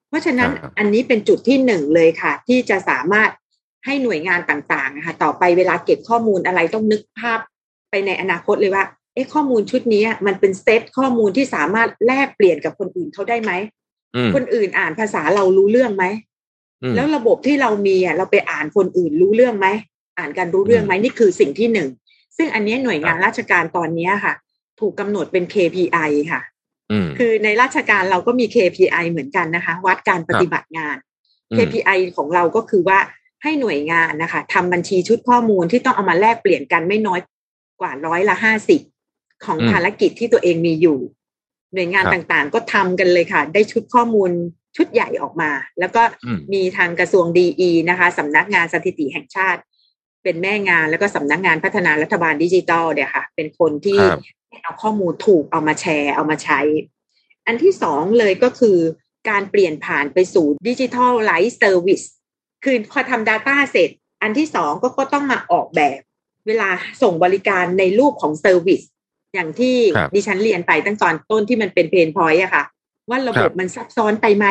[0.08, 3.30] เพราะฉะนั้นครับอันนี้เป็นจุดที่หนึ่งเลยค่ะ ที่จะสามารถ
[3.84, 7.38] ให้หน่วยงานต่างๆนะคะต่อไปเวลาเก็บข้อมูลอะไรต้องนึกภาพ
[7.90, 13.52] ไปในอนาคตเลยว่าเอ๊ะข้อมูลชุดนี้มันเป็นเซตข้อมูลที่สามารถแลกเปลี่ยนกับคนอื่นเขาได้ไหม
[14.16, 16.04] อืมคนอื่นอ่านภาษาเรารู้เรื่องไหม
[16.82, 19.68] อืมแล้วระบบที่เรามีอะเราไปอ่านคนอื่นรู้เรื่องไหม
[20.18, 21.88] อ่านกันรู้เรื่องไหมนี่คือสิ่งที่หนึ่ง
[22.36, 24.34] ซึ่งอันเนี้ยหน่วยงานราชการตอนเนี้ยค่ะ
[24.80, 26.40] ถูกกำหนดเป็น KPI ค่ะ
[26.90, 30.96] อืมคือในราชการเราก็มี KPI เหมือนกันนะคะ วัดการปฏิบัติงาน
[31.50, 32.98] อืม KPI ของเราก็คือว่า
[33.42, 37.20] ให้หน่วยงานนะคะทำบัญชีชุดข้อมูลที่ต้องเอามาแลกเปลี่ยนกันไม่น้อย
[37.80, 38.80] กว่าร้อยละห้าสิบ
[39.44, 40.98] ของอืมภารกิจที่ตัวเองมีอยู่
[41.74, 44.30] หน่วยงานครับต่างๆ ก็ทำกันเลยค่ะ ได้ชุดข้อมูล
[44.76, 47.26] ชุดใหญ่ออกมา แล้วก็อืมมีทางกระทรวง
[47.62, 49.60] DE นะคะสำนักงานสถิติแห่งชาติ
[50.22, 54.20] เป็นแม่งานแล้วก็สำนักงานพัฒนารัฐบาลดิจิทัลเนี่ยค่ะ เป็นคนที่ครับ
[54.62, 56.60] เอาข้อมูลถูกเอามาแชร์เอามาใช้
[57.46, 58.78] อันที่สองเลยก็คือ
[59.28, 62.02] การเปลี่ยนผ่านไปสู่ digitalize service
[62.64, 63.90] คือพอทำ Data เสร็จ
[64.22, 65.98] อันที่สองก็ก็ต้องมาออกแบบ
[66.46, 66.68] เวลา
[67.02, 68.82] ส่งบริการในรูปของ service
[69.34, 72.64] อย่างที่ครับดิฉันเรียนไปตั้งตอนต้นที่มันเป็น pain point อะค่ะ
[73.10, 74.46] ว่าระบบครับมันซับซ้อนไปไหม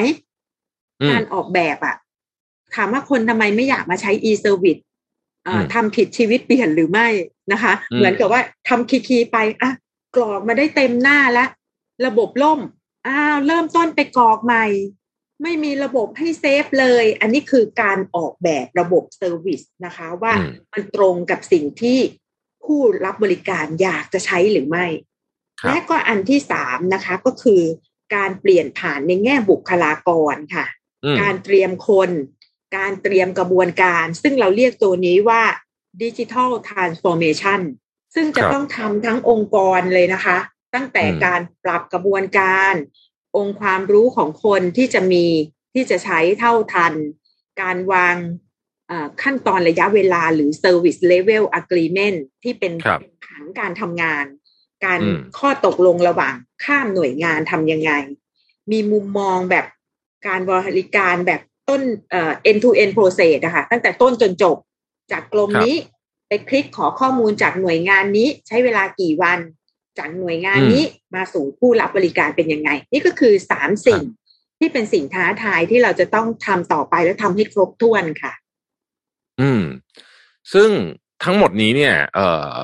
[1.01, 1.95] อืมการออกแบบอะ
[2.75, 4.81] ถามว่าคนทำไมไม่อยากมาใช้ e-service
[5.43, 7.07] เอ่ออมทำผิดชีวิตเปลี่ยนหรือไม่
[7.51, 9.71] นะคะอืมเหมือนกับว่าทำ key ๆไปอะ
[10.15, 11.49] กรอกมาได้เต็มหน้าแล้ว
[12.05, 12.59] ระบบล่ม
[13.07, 14.65] อ้าวเริ่มต้นไปกรอกใหม่
[15.41, 21.99] ไม่มีระบบให้ save เลย อันนี้คือการออกแบบระบบ service นะคะว่าอืมมันตรงกับสิ่งที่
[22.65, 24.85] ผู้รับบริการอยากจะใช้หรือไม่
[25.59, 27.61] ครับและก็อันที่สามนะคะก็คือ
[28.15, 30.65] การเปลี่ยนผ่านในแง่บุคลากรค่ะ
[31.03, 32.09] อืมการเตรียมคน
[32.77, 35.41] การเตรียมกระบวนการ ซึ่งเราเรียกตัวนี้ว่า
[36.03, 37.61] digital transformation
[38.15, 40.37] ซึ่งจะครับต้องทำทั้งองค์กรเลยนะคะ
[40.73, 42.73] ตั้งแต่อืมการปรับกระบวนการ
[43.37, 45.25] องค์ความรู้ของคนที่จะมี
[45.73, 46.93] ที่จะใช้เท่าทัน
[47.61, 48.15] การวาง
[48.87, 54.25] เอ่อขั้นตอนระยะเวลาหรือ Service Level Agreement ที่เป็นครับผังการทำงาน
[54.85, 57.91] การอืมข้อตกลงระหว่างข้ามหน่วยงานทำยังไง
[58.71, 59.65] มีมุมมองแบบ
[60.27, 64.57] การบริการแบบต้นเอ่อ end to end process นะคะตั้งแต่ต้นจนจบ
[65.11, 65.75] จากกรมครับนี้
[66.27, 69.39] ไปคลิกขอข้อมูลจากหน่วยงานนี้ใช้เวลากี่วัน
[69.97, 70.83] จากหน่วยงานนี้
[71.15, 74.01] มาสู่ผู้รับบริการเป็นยังไง นี่ก็คือสามสิ่ง
[74.59, 78.33] ที่เป็นสิ่งท้าทายที่เราจะต้องทำต่อไปและทำให้ครบถ้วนค่ะ
[79.41, 79.63] อืม
[80.53, 80.69] ซึ่ง
[81.23, 82.55] ทั้งหมดนี้เนี่ย เอ่อ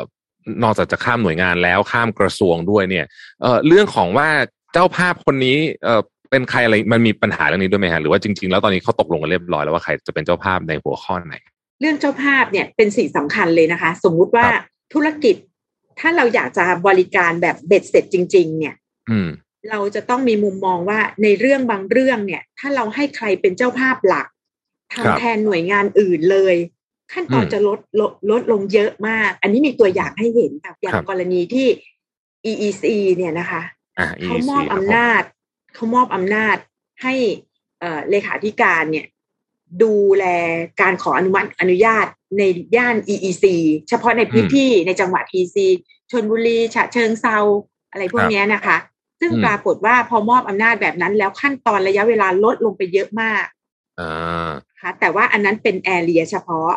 [0.64, 3.06] นอกจากจะข้ามหน่วยงานแล้วข้ามกระทรวงด้วยเนี่ย
[3.42, 4.30] เอ่อเรื่องของว่า
[4.74, 11.36] เจ้าภาพคนนี้เอ่อเป็นใครอะไรมันมีปัญหาเรื่องนี้ด้วยไหมฮะหรือว่าจริงๆแล้วตอนนี้เขาตกลงกันเรียบร้อยแล้วว่าใครจะเป็นเจ้าภาพในหัวข้อไหน
[11.82, 14.64] เรื่องเจ้าภาพเนี่ยเป็นสิ่งสำคัญเลยนะคะ สมมุติว่าครับ
[14.94, 15.36] ธุรกิจ
[16.00, 18.76] ถ้าเราอยากจะบริการแบบเบ็ดเสร็จจริง ๆ เนี่ย
[19.10, 19.30] อืม
[19.70, 24.28] เราจะต้องมีมุมมองว่าในเรื่องบางเรื่องเนี่ย ถ้าเราให้ใครเป็นเจ้าภาพหลัก
[24.94, 26.56] ครัทำบแทนหน่วยงานอื่นเลย
[27.14, 31.68] ขั้นตอนอืมจะลดลดลดลงเยอะมาก อันนี้มีตัวอย่างให้เห็นค่ะอย่าครังบกรณีที่
[32.50, 32.84] EEC
[33.18, 33.62] เนี่ยนะคะ
[34.00, 35.24] อะเขา EEC มอบครับอำผมนาจ
[35.74, 36.58] เขามอบอำนาจ
[37.02, 37.14] ให้
[37.80, 39.06] เอ่อเลขาธิการเนี่ย
[39.84, 40.26] ดูแล
[40.82, 42.06] การขออนุมัติอนุญาต
[42.38, 42.44] ใน
[42.76, 43.46] ย่าน EEC
[43.90, 45.58] เฉพาะในพื้นที่ในจังหวัด EEC
[46.12, 47.38] ชนบุรีฉะเชิงเซา
[47.92, 48.78] อะไรพวกเนี้ยนะคะ
[49.20, 53.46] ซึ่งอืมปรากฏว่าพอมอบอำนาจแบบนั้น แล้วขั้นตอนระยะเวลาลดลงไปเยอะมาก
[54.00, 54.50] อ่า
[54.82, 56.72] ค่ะแต่ว่าอันนั้นเป็นแอเรียเฉพาะ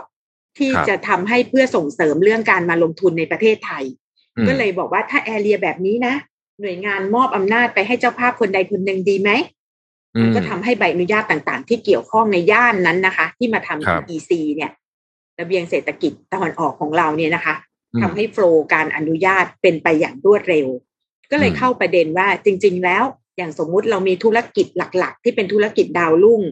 [0.58, 3.84] ที่ครับจะทำให้เพื่อส่งเสริมเรื่องการมาลงทุนในประเทศไทย
[4.36, 6.14] อืมก็เลยบอกว่าถ้าแอเรียแบบนี้นะ
[6.60, 9.59] หน่วยงานมอบอำนาจไปให้เจ้าภาพคนใดคนหนึ่งดีไหมอืม
[10.34, 14.70] ก็ทำให้ใบอนุญาตต่างๆ ที่เกี่ยวข้องในย่านนั้นนะคะ ที่มาทำครับ EEC เนี่ย
[15.40, 17.54] ระเบียงเศรษฐกิจตะวันออกของเราเนี่ยนะคะ
[17.94, 20.66] อืมทำให้โฟลว์การอนุญาตเป็นไปอย่างรวดเร็ว
[21.30, 23.04] ก็เลยอืมเข้าประเด็นว่าจริง ๆ แล้ว
[23.36, 26.42] อย่างสมมุติเรามีธุรกิจหลัก ๆ ที่เป็นธุรกิจดาวรุ่ง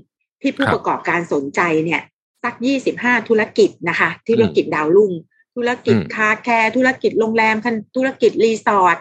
[0.43, 2.01] ที่ผู้ประกอบการสนใจเนี่ย
[2.45, 5.13] สักยี่สิบห้าธุรกิจนะคะ ธุรกิจดาวรุ่ง
[5.57, 7.57] ธุรกิจอืมคาแคร์ธุรกิจโรงแรม
[7.97, 8.99] ธุรกิจรีสอร์ท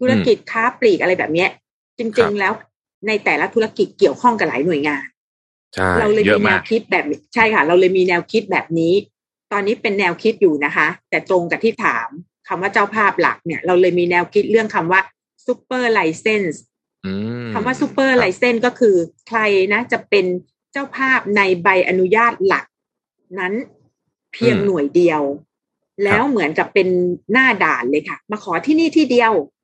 [0.00, 1.50] ธุรกิจค้าปลีกอะไรแบบเนี้ย
[1.98, 2.52] จครัริงบๆแล้ว
[3.06, 5.04] ในแต่ละธุรกิจเกี่ยวข้องกับหลายหน่วยงาน
[5.74, 8.94] ใช่เราเลยเยมีอะแนมาวกคิดแบบนี้ใช่ค่ะ เราเลยมีแนวคิดแบบนี้
[9.52, 12.08] ตอนนี้เป็นแนวคิดอยู่นะคะ แต่ตรงกับที่ถาม
[12.48, 15.00] คำว่าเจ้าภาพหลักเนี่ย เราเลยมีแนวคิดเรื่องคำว่า
[15.46, 16.56] super license
[17.06, 17.12] อื
[17.46, 18.96] มคำว่า super ครับ license ก็คือ
[19.28, 19.40] ใคร
[19.72, 20.26] นะจะเป็น
[20.72, 22.64] เจ้าภาพในใบอนุญาตหลัก
[23.38, 23.54] นั้น
[24.32, 25.22] เพียงอืมหน่วยเดียว
[26.04, 26.88] แล้วเหมือนกับเป็น
[27.32, 29.55] หน้าด่านเลยค่ะ มาขอที่นี่ที่เดียวอืม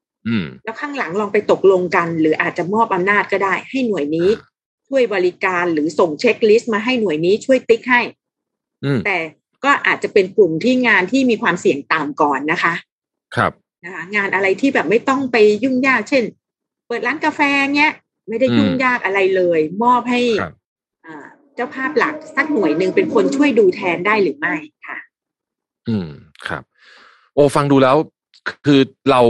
[0.65, 4.29] แล้วข้างหลังลองไปตกลงกัน หรืออาจจะมอบอำนาจก็ได้ ให้หน่วยนี้
[4.89, 8.03] ช่วยบริการหรือส่งเช็คลิสต์มาให้หน่วยนี้ช่วยติ๊กให้
[8.85, 9.19] อืมแต่
[9.65, 12.75] ก็อาจจะเป็นกลุ่มที่งานที่มีความเสี่ยงต่ำก่อนนะคะ
[13.37, 13.53] ครับ
[13.85, 16.25] นะคะงานอะไรที่แบบไม่ต้องไปยุ่งยาก เช่น
[16.87, 17.41] เปิดร้านกาแฟ
[17.77, 17.91] เนี้ย
[18.29, 20.55] ไม่ได้อืมยุ่งยากอะไรเลย มอบให้ครับ
[21.07, 24.55] อ่าเจ้าภาพหลักสักหน่วยหนึ่งเป็นคนช่วยดูแทนได้หรือไม่
[24.87, 24.99] ค่ะ
[25.89, 26.09] อืม
[26.49, 26.63] ครับ
[27.35, 27.97] โอ้ฟังดูแล้ว
[28.67, 28.81] คือ
[29.11, 29.23] เรา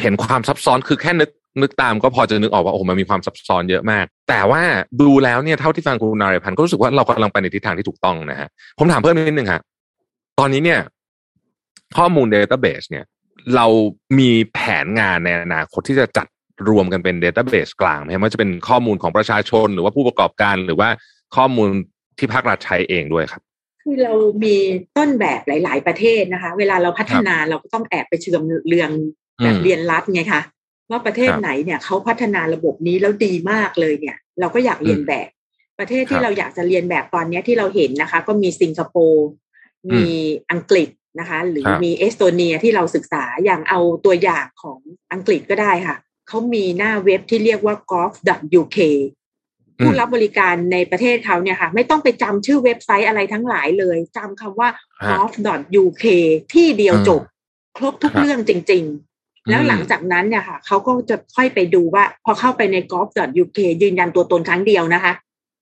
[0.00, 1.30] เห็นความซับซ้อนคือแค่นึก
[1.62, 4.62] นึกตามก็พอจะนึกออกว่าโอ้โหมันมีความซับซ้อนเยอะมาก แต่ว่า
[5.02, 8.48] ดูแล้วเนี่ยเท่าที่ฟังคุณนารพันธ์ก็รู้สึกว่าเรากำลังไปในทิศทางที่ถูกต้องนะฮะ
[8.78, 9.60] ผมถามเพิ่มนิดนึงฮะ
[10.38, 10.80] ตอนนี้เนี่ย
[11.96, 13.04] ข้อมูล Database เนี่ย
[13.56, 13.66] เรา
[14.18, 16.26] มีแผนงานในอนาคตที่จะจัด
[16.68, 20.88] รวมกันเป็น Database กลางไหมว่าจะเป็นข้อมูลของประชาชน หรือว่าผู้ประกอบการหรือว่า
[21.36, 21.68] ข้อมูล
[22.18, 23.42] ที่ภาครัฐใช้เองด้วยครับ
[23.82, 24.56] คือเรามี
[24.96, 28.90] ต้นแบบหลาย ๆ ประเทศนะคะ เวลาเราพัฒนาเราก็ต้องแอบไปเชื่อมเรือง
[29.42, 30.42] แบบอืมเรียนรัดไงคะ
[30.90, 35.28] ว่าประเทศครับไหนเนี่ยเขาพัฒนาระบบนี้แล้วดีมากเลยเนี่ย เราก็อยากเรียนแบบ
[35.78, 39.26] ประเทศคที่รับเราอยากจะเรียนแบบตอนเนี้ยที่เราเห็นนะคะ ก็มีสิงคโปร์
[39.84, 40.06] อืมมี
[40.50, 44.78] อังกฤษนะคะ หรือครับมีเอสโตเนียที่เราศึกษาอย่างเอาตัวอย่างของ
[45.12, 45.96] อังกฤษก็ได้ค่ะ
[46.28, 48.78] เขามีหน้าเว็บที่เรียกว่า golf.uk
[49.78, 54.68] อืมผู้รับบริการในประเทศเขาเนี่ยค่ะ ไม่ต้องไปจำชื่อเว็บไซต์อะไรทั้งหลายเลยจำคำว่า
[55.02, 56.04] ฮะ golf.uk
[56.54, 57.22] ที่เดียวอืมจบ
[57.76, 59.09] ครบทุกครับเรื่องจริง ๆ
[59.48, 65.12] แล้วอืมหลังจากนั้นเนี่ยค่ะเขาก็จะค่อยไปดูว่า พอเข้าไปใน golf.uk ยืนยันตัวตนครั้งเดียวนะคะ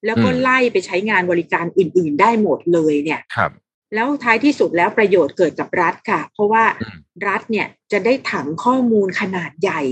[0.06, 3.50] แล้วก็อืมไล่ไปใช้งานบริการอื่น ๆ ได้หมดเลยเนี่ยครับ
[3.94, 9.82] แล้วท้ายที่สุดแล้วประโยชน์เกิดกับรัฐค่ะ เพราะว่าอืมรัฐเนี่ยจะได้ถังข้อมูลขนาดใหญ่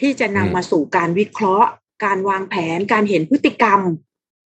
[0.00, 1.68] ที่จะนำอืมมาสู่การวิเคราะห์
[2.04, 3.80] การวางแผนการเห็นพฤติกรรม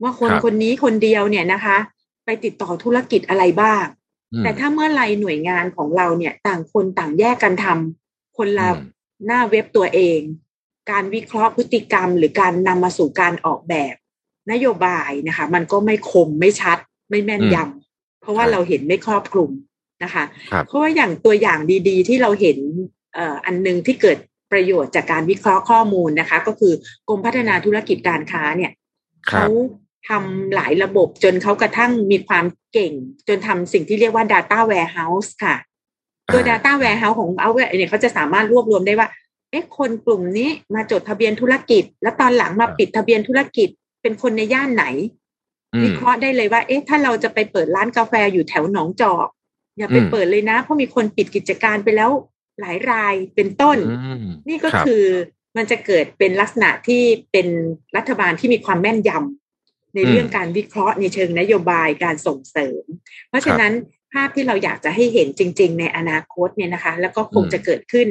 [0.02, 1.76] ว่าคนครับคนนี้คนเดียวเนี่ยนะคะ
[2.24, 3.84] ไปติดต่อธุรกิจอะไรบ้าง
[4.32, 8.05] อืมแต่ถ้าเมื่อไรหน่วยงานของเราเนี่ยต่างคนต่างแยกกันทำ
[8.36, 8.80] คนละอืม
[9.26, 10.20] หน้าเว็บตัวเอง
[10.90, 13.94] การวิเคราะห์พฤติกรรม หรือการนำมาสู่การออกแบบ
[14.52, 19.50] นโยบายนะคะ มันก็ไม่คมไม่ชัด ไม่แม่นยำเพราะว่าครับเราเห็นไม่ครอบคลุม
[20.02, 22.58] นะคะครับเพราะว่าอย่างตัวอย่างดีๆ ที่เราเห็น
[23.14, 24.18] เอ่ออันหนึงที่เกิด
[24.52, 26.74] ประโยชน์จากการวิเคราะห์ข้อมูลนะคะ ก็คือ
[27.08, 28.72] กรมพัฒนาธุรกิจการค้าเนี่ย
[29.30, 29.52] ครัเขาบ
[30.08, 32.92] ทำหลายระบบจนเขากระทั่งมีความเก่ง
[33.28, 35.56] จนทำสิ่งที่เรียกว่า Data Warehouse ค่ะ
[36.32, 39.08] ตัวอ่า Data Warehouse ของเอาเนี่ยเขาจะสามารถรวบรวมได้ว่า
[39.50, 43.68] เอ๊ะคนกลุ่มนี้มาจดทะเบียนธุรกิจ แล้วตอนหลังมาปิดทะเบียนธุรกิจ
[44.02, 44.84] เป็นคนในย่านไหน
[45.74, 49.28] อืวิมเคราะห์ได้เลยว่า เอ๊ะ ถ้าเราจะไปเปิดร้านกาแฟอยู่แถวหนองจอก
[49.78, 52.10] อย่าไปอืมเปิดเลยนะ เพราะมีคนปิดกิจการไปแล้ว
[52.60, 55.04] หลายรายเป็นต้นอืมนี่ก็รับคือ
[55.56, 57.48] มันจะเกิดเป็นลักษณะที่เป็น
[57.96, 62.84] รัฐบาลที่มีความแม่นยำในอืมเรื่องการวิเคราะห์ในเชิงนโยบายการส่งเสริม
[63.28, 68.08] เพราะฉะนั้นภาพที่เราอยากจะให้เห็นจริง ๆ ในอนาคตเนี่ยนะคะ แล้วก็คงอืมจะเกิดขึ้น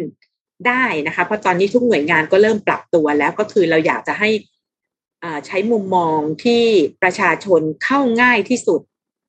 [0.68, 4.30] ได้นะคะ เพราะตอนนี้ทุกหน่วยงานก็เริ่มปรับตัวแล้วก็คือเราอยากจะให้
[5.24, 6.64] อ่าใช้มุมมองที่
[7.02, 8.82] ประชาชนเข้าง่ายที่สุด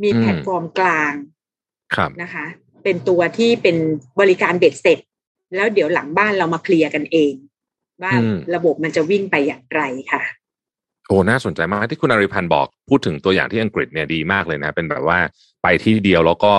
[0.03, 1.13] มีแพลตฟอร์มกลาง
[1.95, 2.47] ครับนะคะ
[2.85, 3.77] เป็นตัวที่เป็น
[4.21, 4.99] บริการเบ็ดเสร็จ
[5.55, 7.33] แล้วเดี๋ยวหลังบ้านเรามาเคลียร์กันเอง
[8.03, 10.23] ว่าอืมระบบมันจะวิ่งไปอย่างไรค่ะ
[11.09, 15.19] โอ้น่าสนใจมากที่คุณอาริพันธ์บอกพูดถึงตัวอย่างที่อังกฤษเนี่ยดีมากเลยนะ เป็นแบบว่า
[15.67, 16.55] ไปที่เดียวแล้วก็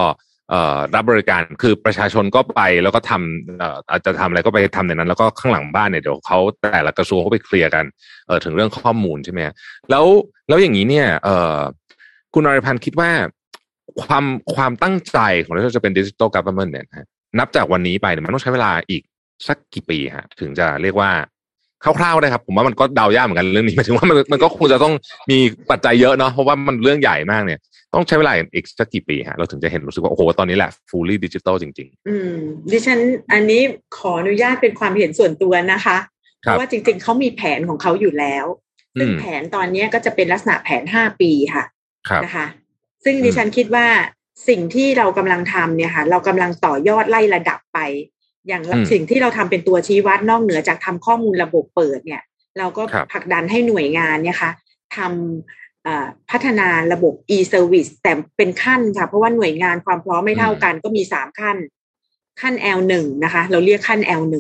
[0.96, 7.86] รับบริการคือประชาชนก็ไปแล้วก็ทำอาจจะทำอะไรก็ไปทำในนั้น แล้วก็ข้างหลังบ้านเนี่ยเดี๋ยวเขาแต่ละกระทรวงเขาไปเคลียร์กัน
[8.28, 9.40] เอถึงเรื่องข้อมูลใช่ไหม
[9.90, 10.06] แล้ว
[10.48, 11.30] แล้วอย่างนี้เนี่ยเอ
[12.34, 13.10] คุณอริพันธ์คิดว่า
[14.02, 17.08] ความความตั้งใจของเราจะเป็นดิจิทัลกั v เ r อร์เนี่ยนะ
[17.40, 19.02] นับจากวันนี้ไปเนี่ยมันต้องใช้เวลาอีก
[19.48, 21.12] สักกี่ปีฮะถึงจะเรียกว่า
[21.84, 24.94] คร่าวๆได้ครับ ผมว่ามันก็เดายากเหมือนกันเรื่องนี้หมายถึงว่ามันมันก็คงจะต้อง
[25.32, 25.38] มี
[25.72, 27.60] ปัจจัยเยอะเนาะเพราะว่ามันเรื่องใหญ่มากเนี่ย
[27.94, 32.34] ต้องใช้เวลาอีกสักกี่ปีฮะเราถึงจะเห็นรู้สึกว่า โอ้โห ตอนนี้แหละ fully digital จริงอืม
[32.72, 33.00] ดิฉัน
[33.34, 33.62] อันนี้
[33.98, 35.98] ขออนุญาตเป็นความเห็นส่วนตัวนะคะ
[36.42, 38.46] เพครับราะว่าจริง ๆเขามีแผนของเขาอยู่แล้ว
[39.00, 42.48] ซึ่งอืมแผนตอนนี้ก็จะเป็นลักษณะแผนห้าปีค่ะๆครับนะคะ
[43.04, 43.88] ซึ่งอืมดิฉันคิดว่า
[44.50, 47.80] สิ่งที่เรากำลังทำเนี่ยค่ะ เรากำลังต่อยอดไล่ระดับไป
[48.48, 52.22] อย่างอืมสิ่งที่เราทำเป็นตัวชี้วัดนอกเหนือจากทำข้อมูลระบบเปิดเนี่ย
[52.58, 54.52] เราก็ครับผลักดันให้หน่วยงานเนี่ยค่ะ
[54.98, 61.58] ทำเอ่อพัฒนาระบบ e-service แต่เป็นขั้นค่ะ เพราะว่าหน่วยงานความพร้อมไม่เท่ากันก็มีสามขั้น
[62.42, 64.36] ขั้น L1 นะคะ เราเรียกขั้น L1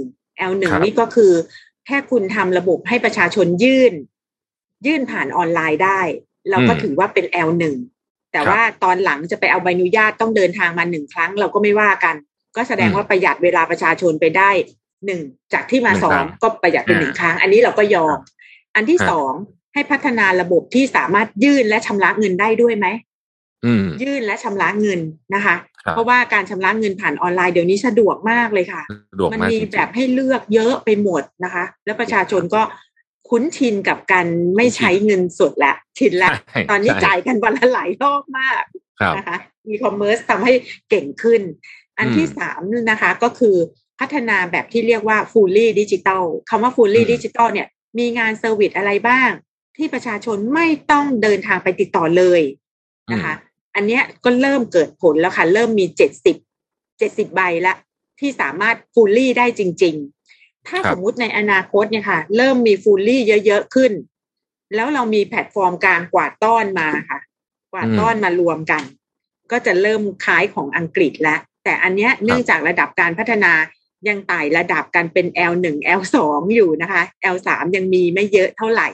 [0.51, 1.31] L1 ครับนี่ก็คือ
[1.85, 3.93] แค่คุณทำระบบให้ประชาชนยื่น
[4.85, 6.01] ยื่นผ่านออนไลน์ได้
[6.49, 7.63] เราก็ถือว่าเป็น L1
[8.31, 12.15] แต่ว่าตอนหลังจะไปเอาใบอนุญาตต้องเดินทางมาหนึ่งครั้ง เราก็ไม่ว่ากัน
[12.55, 14.49] ก็แสดงว่าประหยัดเวลาประชาชนไปได้
[15.05, 15.21] หนึ่ง
[15.53, 18.17] จากที่มาหนึ่งสอครั้งงก็ประหยัดเป็นหนึ่งครั้ง อันนี้เราก็ยอม
[18.75, 19.33] อันที่ฮะสอง
[19.73, 22.87] ให้พัฒนาระบบที่สามารถยื่นและชำระเงินได้ด้วยไหม
[23.65, 24.99] อืมยื่นและชำระเงิน
[25.35, 28.81] นะคะครับเพราะว่าการชำระเงินผ่านออนไลน์เดี๋ยวนี้สะดวกมากเลยค่ะ
[29.11, 32.61] สะดวกมันมากมีจริงๆแบบให้เลือกเยอะไปหมดนะคะ แล้วประชาชนก็
[33.29, 38.61] คุ้นชินกับการไม่ใช้เงินสดละชินละใช่ตอนนี้ใช่จ่ายกันวันละหลายรอบมาก
[39.01, 40.53] ครับนะคะอีคอมเมิร์ซทำให้
[40.89, 41.41] เก่งขึ้น
[41.97, 43.55] อันที่อืมสามนะคะก็คือ
[43.99, 47.67] พัฒนาแบบที่เรียกว่า fully digital คำว่า fully อืม digital เนี่ย
[47.99, 49.29] มีงาน service อะไรบ้าง
[49.77, 52.41] ที่ประชาชนไม่ต้องเดินทางไปติดต่อเลย
[53.11, 53.33] นะคะ
[53.75, 56.37] อันเนี้ยก็เริ่มเกิดผลแล้วค่ะ เริ่มมีเจ็ดสิบ
[56.99, 57.73] เจ็ดสิบใบละ
[58.19, 59.95] ที่สามารถ fully ได้จริง
[60.31, 63.91] ๆ ถ้าครับสมมุติในอนาคตเนี่ยค่ะ เริ่มมี fully เยอะ ๆ ขึ้น
[64.75, 67.19] แล้วเรามีแพลตฟอร์มกลางกวาดต้อนมาค่ะ
[67.71, 68.83] กวาดต้อนมารวมกัน
[69.51, 73.53] ก็จะเริ่มคล้ายของอังกฤษแล้ว แต่อันเนี้ยเนื่องจากระดับการพัฒนา
[74.07, 75.67] ยังไต่ระดับกันเป็น L1
[75.99, 76.17] L2
[76.55, 77.01] อยู่นะคะ
[77.35, 78.87] L3 ยังมีไม่เยอะเท่าไหร่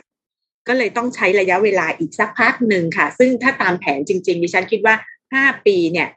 [0.68, 4.96] ก็เลยต้องใช้ระยะเวลาอีกสักพักหนึ่งค่ะ ซึ่งถ้าตามแผนจริงๆดิฉันคิดว่า
[5.34, 6.10] ห้าปีเนี่ย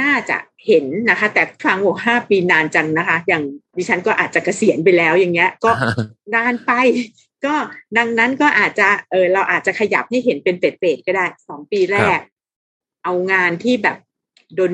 [0.00, 3.42] น่าจะเห็นนะคะ แต่ฟังโอ้ห้าปีนานจังนะคะ อย่าง
[3.78, 5.70] ดิฉันก็อาจจะเกษียณไปแล้วอย่างเงี้ย ก็
[6.34, 6.72] นานไป
[7.44, 7.54] ก็
[7.98, 10.64] ดังนั้นก็อาจจะเออเราอาจจะขยับให้เห็นเป็นเฟ
[10.96, 12.24] ดๆก็ได้สองปีแรครักบ
[13.04, 13.96] เอางานที่แบบ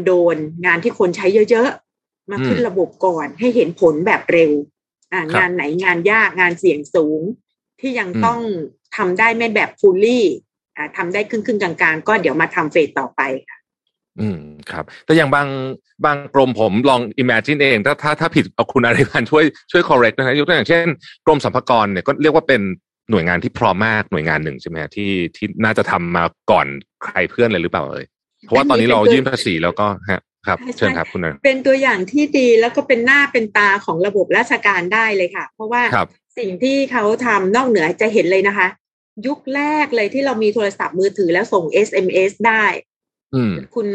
[0.07, 4.53] โดนๆงานที่คนใช้เยอะๆ มาขึ้นอืมระบบก่อนให้เห็นผลแบบเร็ว
[5.13, 7.21] อ่าครับงานไหนงานยากงานเสี่ยงสูง
[7.81, 8.41] ที่ยังอืมต้อง
[8.97, 10.25] ทำได้ไม่แบบฟูลลี่
[10.77, 13.59] อ่าทำได้ครึ่งๆกลางๆ ก็เดี๋ยวมาทำเฟสต่อไปค่ะ
[14.21, 15.49] อืมครับ แต่อย่างบาง
[16.05, 20.87] บางกรมผมลอง imagine เอง ถ้าถ้าถ้าผิดเอาคุณอาริพันธ์ช่วยช่วย correct นะฮะยกตัวอย่างเช่น
[21.27, 22.63] กรมสรรพากรเนี่ยก็เรียกว่าเป็น
[23.11, 26.67] หน่วยงานที่พร้อมมากหน่วยงานหนึ่งใช่ไหมฮะที่ที่น่าจะทำมาก่อน
[27.05, 28.05] ใครเพื่อนเลยหรือเปล่าเอ่ย
[28.47, 38.69] เพราะว่าตอนนี้เรายื่นภาษีแล้วก็ฮะครับใช่เชิญครับคุณอาเป็นตัวอย่างที่ดีแล้วก็เป็นหน้าเป็นตาของระบบราชการได้เลยค่ะ เพราะว่าครับสิ่งที่เขาทำนอกเหนือจะเห็นเลยนะคะ
[39.27, 42.65] ยุคแรกเลยที่เรามีโทรศัพท์มือถือแล้วส่ง SMS ได้
[43.35, 43.89] อืมคุณ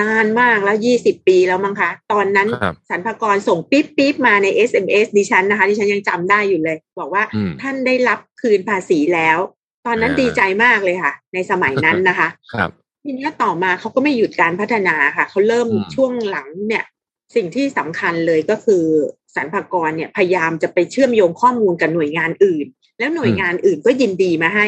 [0.00, 9.38] นานมากแล้วยี่สิบปีแล้วมั้งคะ ตอนนั้นครับสรรพากรส่งปิ๊บปิ๊บมาใน SMS ดิฉันนะคะ ดิฉันยังจำได้อยู่เลย บอกว่าอืมท่านได้รับคืนภาษีแล้ว
[9.86, 12.70] ตอนนั้นอ่าดีใจมากเลยค่ะ ในสมัยนั้นนะคะครับ
[13.04, 16.84] ทีเนี้ยต่อมาเขาก็ไม่หยุดการพัฒนาค่ะเขาเริ่มอืมช่วงหลังเนี่ย
[17.34, 18.84] สิ่งที่สำคัญเลยก็คือ
[19.34, 22.66] สรรพากรเนี่ยพยายามจะไปเชื่อมโยงข้อมูลกับหน่วยงานอื่น
[22.98, 24.66] แล้วหน่วยงานอื่นก็ยินดีมาให้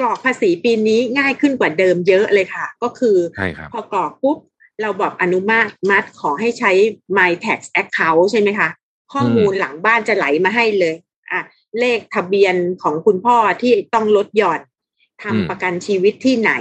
[0.00, 4.38] กรอกภาษีปีนี้ง่ายขึ้นกว่าเดิมเยอะเลยค่ะ ก็คือใช่ครับพอกรอกปุ๊บ
[4.82, 6.72] เราบอกอนุมาตมัดขอให้ใช้
[7.18, 8.68] My Tax Account ใช่ไหมคะ
[9.12, 10.94] ข้อมูลหลังบ้านจะไหลมาให้เลย
[11.32, 11.40] อะ
[11.78, 14.75] เลขทะเบียนของคุณพ่อที่ต้องลดหย่อนอืม
[15.22, 16.52] ทำประกันชีวิตที่ไหน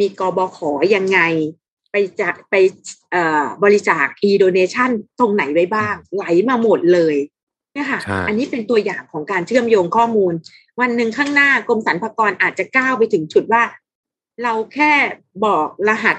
[0.00, 0.58] มีกบข
[0.94, 1.20] ยังไง
[1.90, 2.54] ไปไปจะไป
[3.12, 7.16] เอ่อบริจาค e-donation ตรงไหนไว้บ้าง ไหลมาหมดเลย
[7.72, 10.32] เนี่ยค่ะใช่อันนี้เป็นตัวอย่างของการเชื่อมโยงข้อมูล
[10.80, 13.62] วันหนึ่งข้างหน้ากรมสรรพากรอาจจะก้าวไปถึงจุดว่า
[14.42, 14.92] เราแค่
[15.44, 16.16] บอกรหัส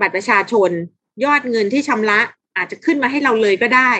[0.00, 0.70] บัตรประชาชน
[1.24, 2.20] ยอดเงินที่ชำระ
[2.56, 3.92] อาจจะขึ้นมาให้เราเลยก็ได้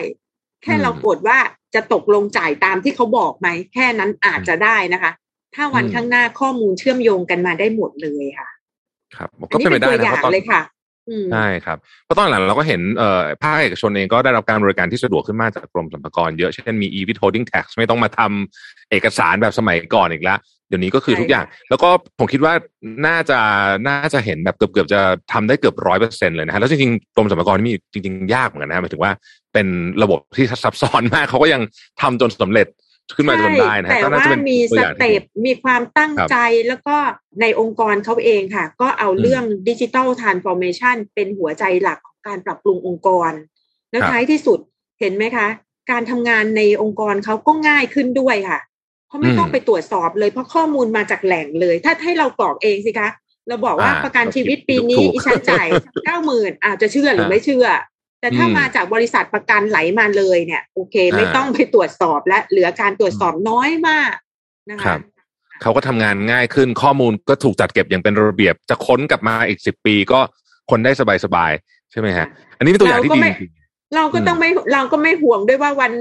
[0.63, 1.37] แค่เรากดว่า
[1.75, 5.11] จะตกลงจ่ายตามที่เขาบอกไหม แค่นั้นอาจจะได้นะคะ
[5.55, 8.49] ถ้าวันข้างหน้าข้อมูลเชื่อมโยงกันมาได้หมดเลยค่ะ
[9.15, 10.61] ครับอัก็นนี้เป็นไปเป็นได้ตัวอนะย่าเพงราะตอนเลยค่ะ
[11.09, 21.89] อืมใช่ครับเพราะตอนหลังเราก็เห็นเอ่อภาคเอกชนเองก็ได้รับการบริการที่สะดวกขึ้นมากจากกรมสรรพากรเยอะเช่นมี e-withholding tax ไม่ต้องมาทำเอกสารแบบสมัยก่อนอีกแล้วเดี๋ยวนี้ก็คือใช่ทุกอย่าง แล้วก็
[22.19, 22.53] ผมคิดว่า
[23.07, 23.39] น่าจะ
[23.87, 25.01] น่าจะเห็นแบบเกือบเกือบๆจะ
[25.33, 29.11] ทำได้เกือบร้อยเปอร์เซ็นเลยนะฮะแล้วจริงๆกรมสรรพากรนี่มีจริง ๆ ยากเหมือนกันนะหมายถึงว่า
[29.53, 29.67] เป็น
[30.03, 31.61] ระบบที่ซับซ้อนมากเขาก็ยัง
[32.01, 32.67] ทำจนสำเร็จ
[33.15, 36.37] ขึ้นมาจนได้นะฮะแต่ก็น่าว่าจะเป็นมีตัวสอย่างที่เต็ปดีมีความตั้งครับใจ
[36.67, 36.95] แล้วก็
[37.41, 43.31] ในองค์กรเขาเองค่ะ ก็เอาอืมเรื่องดิจิ t a ลทรานส์ฟอร์เมชันเป็นหัวใจหลักของการปรับปรุงองค์กร
[43.91, 44.59] แล้วครับท้ายที่สุด
[44.99, 45.47] เห็นไหมคะ
[45.91, 48.59] การทำงานในองค์กรเขาก็ง่ายขึ้นด้วยค่ะ
[49.07, 53.09] เพราะไม่ต้องไปตรวจสอบเลยเพราะข้อมูลมาจากแหล่งเลย ถ้าให้เรากรอกเองสิคะ
[53.47, 55.67] เราบอกว่าอ่าประกันชีวิตปีนี้ถูกอีฉันจ่าย
[56.05, 57.65] เก้าหมื่นอาจจะเชื่อหรืออ่าไม่เชื่อ
[58.23, 64.13] แต่ถ้าอืมมาจากบริษัทประกันไหลมาเลยเนี่ยโอเค ไม่อ่าต้องไปตรวจสอบและเหลือการตรวจสอบน้อยมาก
[64.71, 64.99] นะครัคะบ
[65.61, 70.19] เขาก็ทำงานง่ายขึ้นข้อมูลก็ถูกจัดเก็บอย่างเป็นระเบียบ จะค้นกลับมาอีกสิบปีก็
[70.69, 70.91] คนได้
[71.25, 73.51] สบายๆใช่ไหมฮะ อันนี้เป็นตัวอย่างที่ดีจริง
[73.95, 75.93] เราก็อืมต้องไม่เราก็ไม่ห่วงด้วยว่าวัน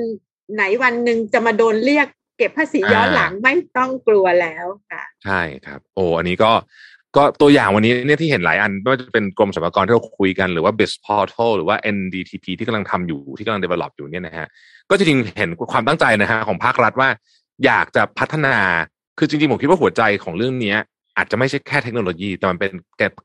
[0.54, 2.06] ไหนวันหนึ่งจะมาโดนเรียก
[2.38, 6.52] เก็บภาษีย้อนอ่าหลังไม่ต้องกลัวแล้วค่ะ ใช่ครับ โอ้อันนี้ก็
[7.16, 14.46] ก็ตัวอย่างวันนี้เนี่ยที่เห็นหลายอันไม่ว่าจะเป็นกรมสรรพากรที่เราคุยกันหรือว่า BIS Portal หรือว่า NDTP ที่กำลังทำอยู่ที่กำลัง develop อยู่เนี่ยนะฮะ
[14.90, 17.08] ก็จริงๆเห็นความตั้งใจนะฮะของภาครัฐว่า
[17.64, 18.54] อยากจะพัฒนา
[19.18, 20.74] คือจริงๆผมคิดว่าหัวใจของเรื่องนี้
[21.16, 22.72] อาจจะไม่ใช่แค่เทคโนโลยี แต่มันเป็น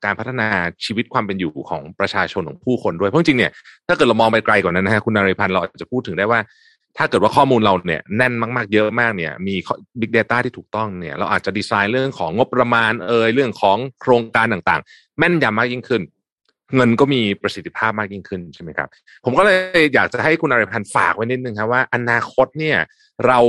[0.06, 0.48] การพัฒนา
[0.86, 3.52] ชีวิตความเป็นอยู่ของประชาชนของผู้คนด้วย เพราะจริงเนี่ย
[3.88, 6.40] ถ้าเกิดเรามองไปไกลกว่านั้นนะฮะคุณนาริพันธ์เราอาจจะพูดถึงได้ว่า
[6.98, 9.56] ถ้าเกิดว่าข้อมูลเราเนี่ยแน่นมากๆเยอะมากเนี่ย มี
[10.00, 16.02] Big Data ที่ถูกต้องเนี่ย เราอาจจะดีไซน์เรื่องของงบประมาณเอ่ยเรื่องของโครงการต่างๆ แม่นยำมากยิ่งขึ้น
[16.76, 18.88] เงินก็มีประสิทธิภาพมากยิ่งขึ้นใช่ไหมครับ
[19.26, 22.78] ผมก็เลยอยากจะให้คุณนาริพันธ์ฝากไว้นิดนึงครับว่าอนาคตเนี่ย
[23.28, 23.40] เรา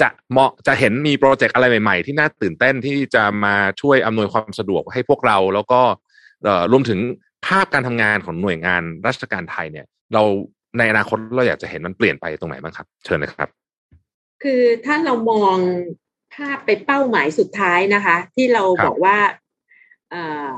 [0.00, 5.80] จะเหมาะจะเห็นมีโปรเจกต์อะไรใหม่ๆ ที่น่าตื่นเต้นที่จะมาช่วยอำนวยความสะดวกให้พวกเรา แล้วก็
[6.44, 6.98] เอ่อรวมถึง
[7.46, 10.22] ภาพการทำงานของหน่วยงานราชการไทยเนี่ย เรา
[10.78, 13.48] ในอนาคตเราอยากจะเห็นมันเปลี่ยนไปตรงไหนบ้างครับ เชิญเลยครับ
[14.42, 15.56] คือถ้าเรามอง
[16.34, 19.18] ภาพไปเป้าหมายสุดท้ายนะคะ ที่เราครับบอกว่า
[20.10, 20.50] เอ่อ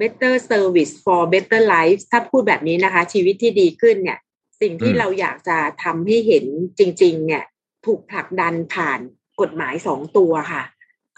[0.00, 4.18] better service for better life ถ้าพูดแบบนี้นะคะ ชีวิตที่ดีขึ้นเนี่ย
[4.60, 6.44] สิ่งที่อืมเราอยากจะทำให้เห็น
[6.78, 7.44] จริง ๆ เนี่ย
[7.86, 9.00] ถูกผลักดันผ่าน
[9.40, 10.62] กฎหมายสองตัวค่ะ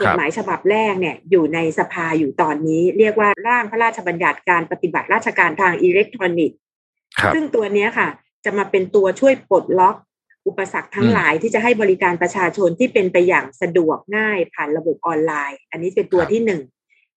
[0.01, 6.65] กฎหมายฉบับแรกเนี่ย อยู่ในสภาอยู่ตอนนี้ เรียกว่าร่างพระราชบัญญัติการปฏิบัติราชการทางอิเล็กทรอนิกส์ครับ
[7.35, 8.09] ซึ่งตัวเนี้ยค่ะ
[8.44, 9.96] จะมาเป็นตัวช่วยปลดล็อก
[10.46, 16.62] อุปสรรคทั้อืงมหลายที่จะให้บริการประชาชนที่เป็นไปอย่างสะดวกง่ายผ่านระบบออนไลน์ อันนี้เป็นตัวครับที่หนึ่ง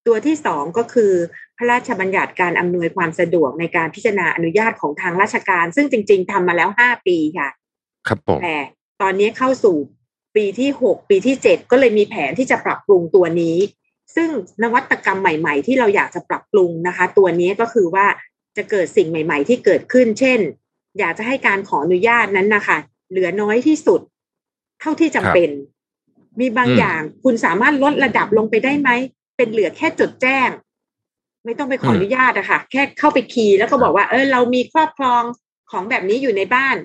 [0.08, 1.14] ตัวที่สองก็คือ
[1.58, 7.50] พระราชบัญญัติการอำนวยความสะดวกในการพิจารณาอนุญาตของทางราชการ ซึ่งจริง ๆทำมาแล้วห้าปีค่ะ
[8.08, 8.58] ครับผมแต่
[9.02, 9.76] ตอนนี้เข้าสู่
[10.36, 13.58] ปีที่หกปีที่เจ็ดก็เลยมีแผนที่จะปรับปรุงตัวนี้
[14.16, 14.30] ซึ่ง
[14.64, 18.06] นวัตกรรมใหม่ ๆ ที่เราอยากจะปรับปรุงนะคะ ตัวนี้ก็คือว่า
[18.60, 20.40] จะเกิดสิ่งใหม่ ๆ ที่เกิดขึ้น เช่น
[21.00, 22.78] อยากจะให้การขออนุญาตนั้นนะคะ
[23.10, 24.02] เหลือน้อยที่สุด
[24.80, 25.50] เท่าที่จำเป็น
[26.40, 28.90] มีบางอืมอย่างคุณสามารถลดระดับลงไปได้ไหม
[29.38, 30.50] เป็นเหลือแค่จดแจ้ง
[31.46, 35.24] ไม่ต้องไปขออนุญาตอะค่ะ แค่เข้าไปคีย์แล้วก็บอกว่า เออเรามีครอบครอง
[35.72, 36.76] ของแบบนี้อยู่ในบ้าน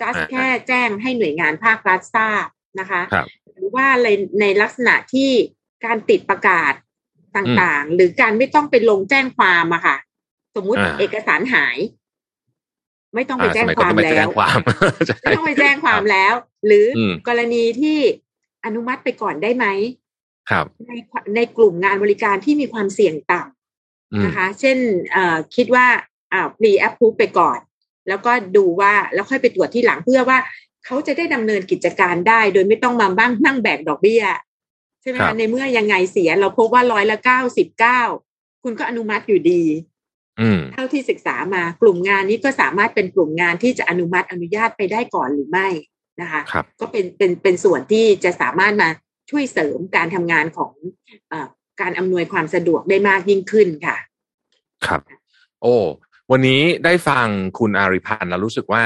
[0.00, 2.46] just อ่าแค่แจ้งให้หน่วยงานภาครัฐทราบ
[2.80, 4.08] นะคะครับหรือว่าใน
[4.40, 5.30] ในลักษณะที่
[5.84, 6.72] การติดประกาศ
[7.36, 9.96] ต่างๆ หรือการไม่ต้องไปลงแจ้งความอะค่ะ
[10.54, 11.78] สมมุติอ่าเอกสารหาย
[13.14, 14.60] ไม่ต้องไปอ่าแจ้สงมัยคก่อนวามต้องไปแล้แจ้งวความ
[15.06, 16.34] ใช่ไม่ต้องไปแจ้งความแล้ว
[16.66, 17.98] หรืออมกรณีที่
[18.64, 19.66] อนุมัติไปก่อนได้ไหม
[20.50, 20.92] ครับ ใน
[21.36, 24.76] ในกลุ่มงานบริการที่มีความเสี่ยงต่ำอืมนะคะ เช่น
[25.12, 25.86] เอ่อคิดว่า
[26.32, 27.58] อ่า pre approve ไปก่อน
[28.08, 30.38] แล้วก็ดูว่าแล้วค่อยไปตรวจที่หลังเพื่อว่า
[30.84, 34.24] เขาจะได้ดำเนินกิจการได้ โดยไม่ต้องมาบ้างนั่งแบกดอกเบี้ย
[35.00, 38.00] ใช่ไหมครัคะบในเมื่อยังไงเสียเราพบว่าร้อยละเก้าสิบเก้า
[38.62, 39.91] คุณก็อนุมัติอยู่ดีอืม
[40.74, 45.68] เท่าที่ศึกษามากลุ่มงานนี้ก็สามารถเป็นกลุ่มงานที่จะอนุมัติอนุญาตไปได้ก่อนหรือไม่
[46.20, 48.88] นะคะครับก็เป็นเป็นเป็นส่วนที่จะสามารถมา
[49.30, 50.72] ช่วยเสริมการทำงานของ
[51.30, 51.48] เออ
[51.80, 53.96] การอำนวยความสะดวกได้มากยิ่งขึ้นค่ะ
[54.86, 55.00] ครับ
[55.62, 55.74] โอ้
[56.30, 57.26] วันนี้ได้ฟัง
[57.58, 58.84] คุณอาริพันธ์แล้วรู้สึกว่า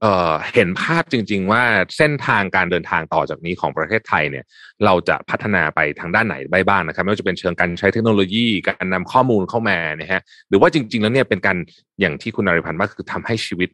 [0.00, 1.62] เอ่อเห็นภาพจริง ๆ ว่า
[1.96, 4.44] เส้นทางการเดินทางต่อจากนี้ของประเทศไทยเนี่ย
[4.84, 11.56] เราจะพัฒนาไปทางด้านไหนได้บ้างนะครับ ไม่ว่าจะเป็นเชิงการใช้เทคโนโลยี การนำข้อมูลเข้ามานะฮะหรือว่าจริง ๆ แล้วเนี่ยเป็นการ
[12.00, 13.68] อย่างที่คุณนริพันธ์ว่าคือทำให้ชีวิต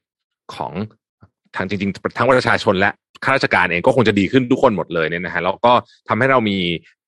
[0.54, 0.72] ของ
[1.56, 2.90] ทางจริง ๆ ทั้งประชาชนและ
[3.24, 5.72] ข้าราชการเองก็คงจะดีขึ้นทุกคนหมดเลยเนี่ยนะฮะแล้วก็
[6.08, 6.58] ทำให้เรามี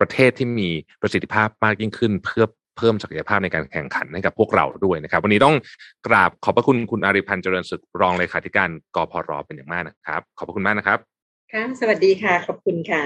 [0.01, 0.69] ประเทศที่มี
[1.01, 2.45] ประสิทธิภาพมากยิ่งขึ้น เพื่อ
[2.81, 5.57] เพิ่มศักยภาพในการแข่งขันให้กับพวกเราด้วยนะครับ วันนี้ต้อง
[6.07, 10.99] กราบขอบพระคุณคุณอาริพันธ์เจริญศึกรองเลขาธิการกพรเป็นอย่างมากนะครับ ขอบพระคุณมากนะครับ
[11.53, 13.03] ค่ะสวัสดีค่ะ ขอบคุณค่ะ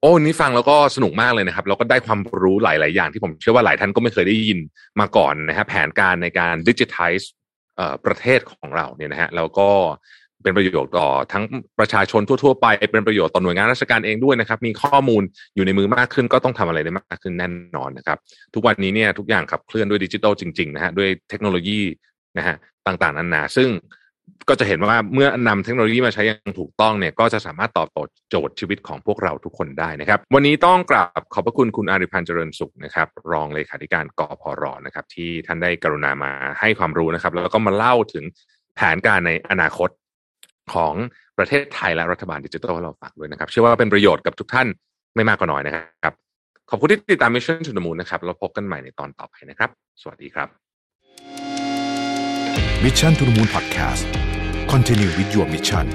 [0.00, 4.58] โอ้วันนี้ฟังแล้วก็สนุกมากเลยนะครับ แล้วก็ได้ความรู้หลาย ๆ อย่างที่ผมเชื่อว่าหลายท่านก็ไม่เคยได้ยิน
[5.00, 7.12] มาก่อนนะฮะแผนการในการดิจิทัล
[8.04, 9.68] ประเทศของเราเนี่ยนะฮะแล้วก็
[10.42, 11.44] เป็นประโยชน์ต่อทั้ง
[11.78, 15.22] ประชาชนทั่วๆไป เป็นประโยชน์ต่อหน่วยงานราชการเองด้วยนะครับ มีข้อมูล
[15.54, 18.18] อยู่ในมือมากขึ้น ก็ต้องทำอะไรได้มากขึ้นแน่นอนนะครับ
[18.54, 21.80] ทุกวันนี้เนี่ยทุกอย่างขับเคลื่อนด้วยดิจิทัลจริงๆนะฮะด้วยเทคโนโลยี
[22.38, 23.68] นะฮะต่างๆนานาซึ่ง
[24.48, 27.88] ก็จะเห็นว่าเมื่อนำเทคโนโลยีมาใช้อย่างถูกต้องเนี่ยก็จะสามารถตอบ
[28.30, 38.24] โจทย์ชีวิตของพวกเราทุกคนได้นะครับ วันนี้ต้องกราบขอบพระคุณคุณอาริพันธ์เจริญสุขนะครับ รองเลขาธิการกพรนะครับ ที่ท่านได้กรุณามาให้ความรู้นะครับ แล้วก็มาเล่าถึง
[38.76, 39.88] แผนการในอนาคต
[40.74, 40.94] ของ
[41.38, 44.66] ประเทศไทยและรัฐบาลดิจิทัลเราฝากด้วยนะครับ เชื่อว่าเป็นประโยชน์กับทุกท่าน
[45.14, 46.14] ไม่มากก็น้อยนะครับ
[46.70, 49.70] ขอบคุณที่ติดตาม Mission to the Moon นะครับเราพบกันใหม่ในตอนต่อไปนะครับ
[50.02, 50.48] สวัสดีครับ
[52.84, 54.04] Mission to the Moon Podcast
[54.72, 55.86] Continue with your mission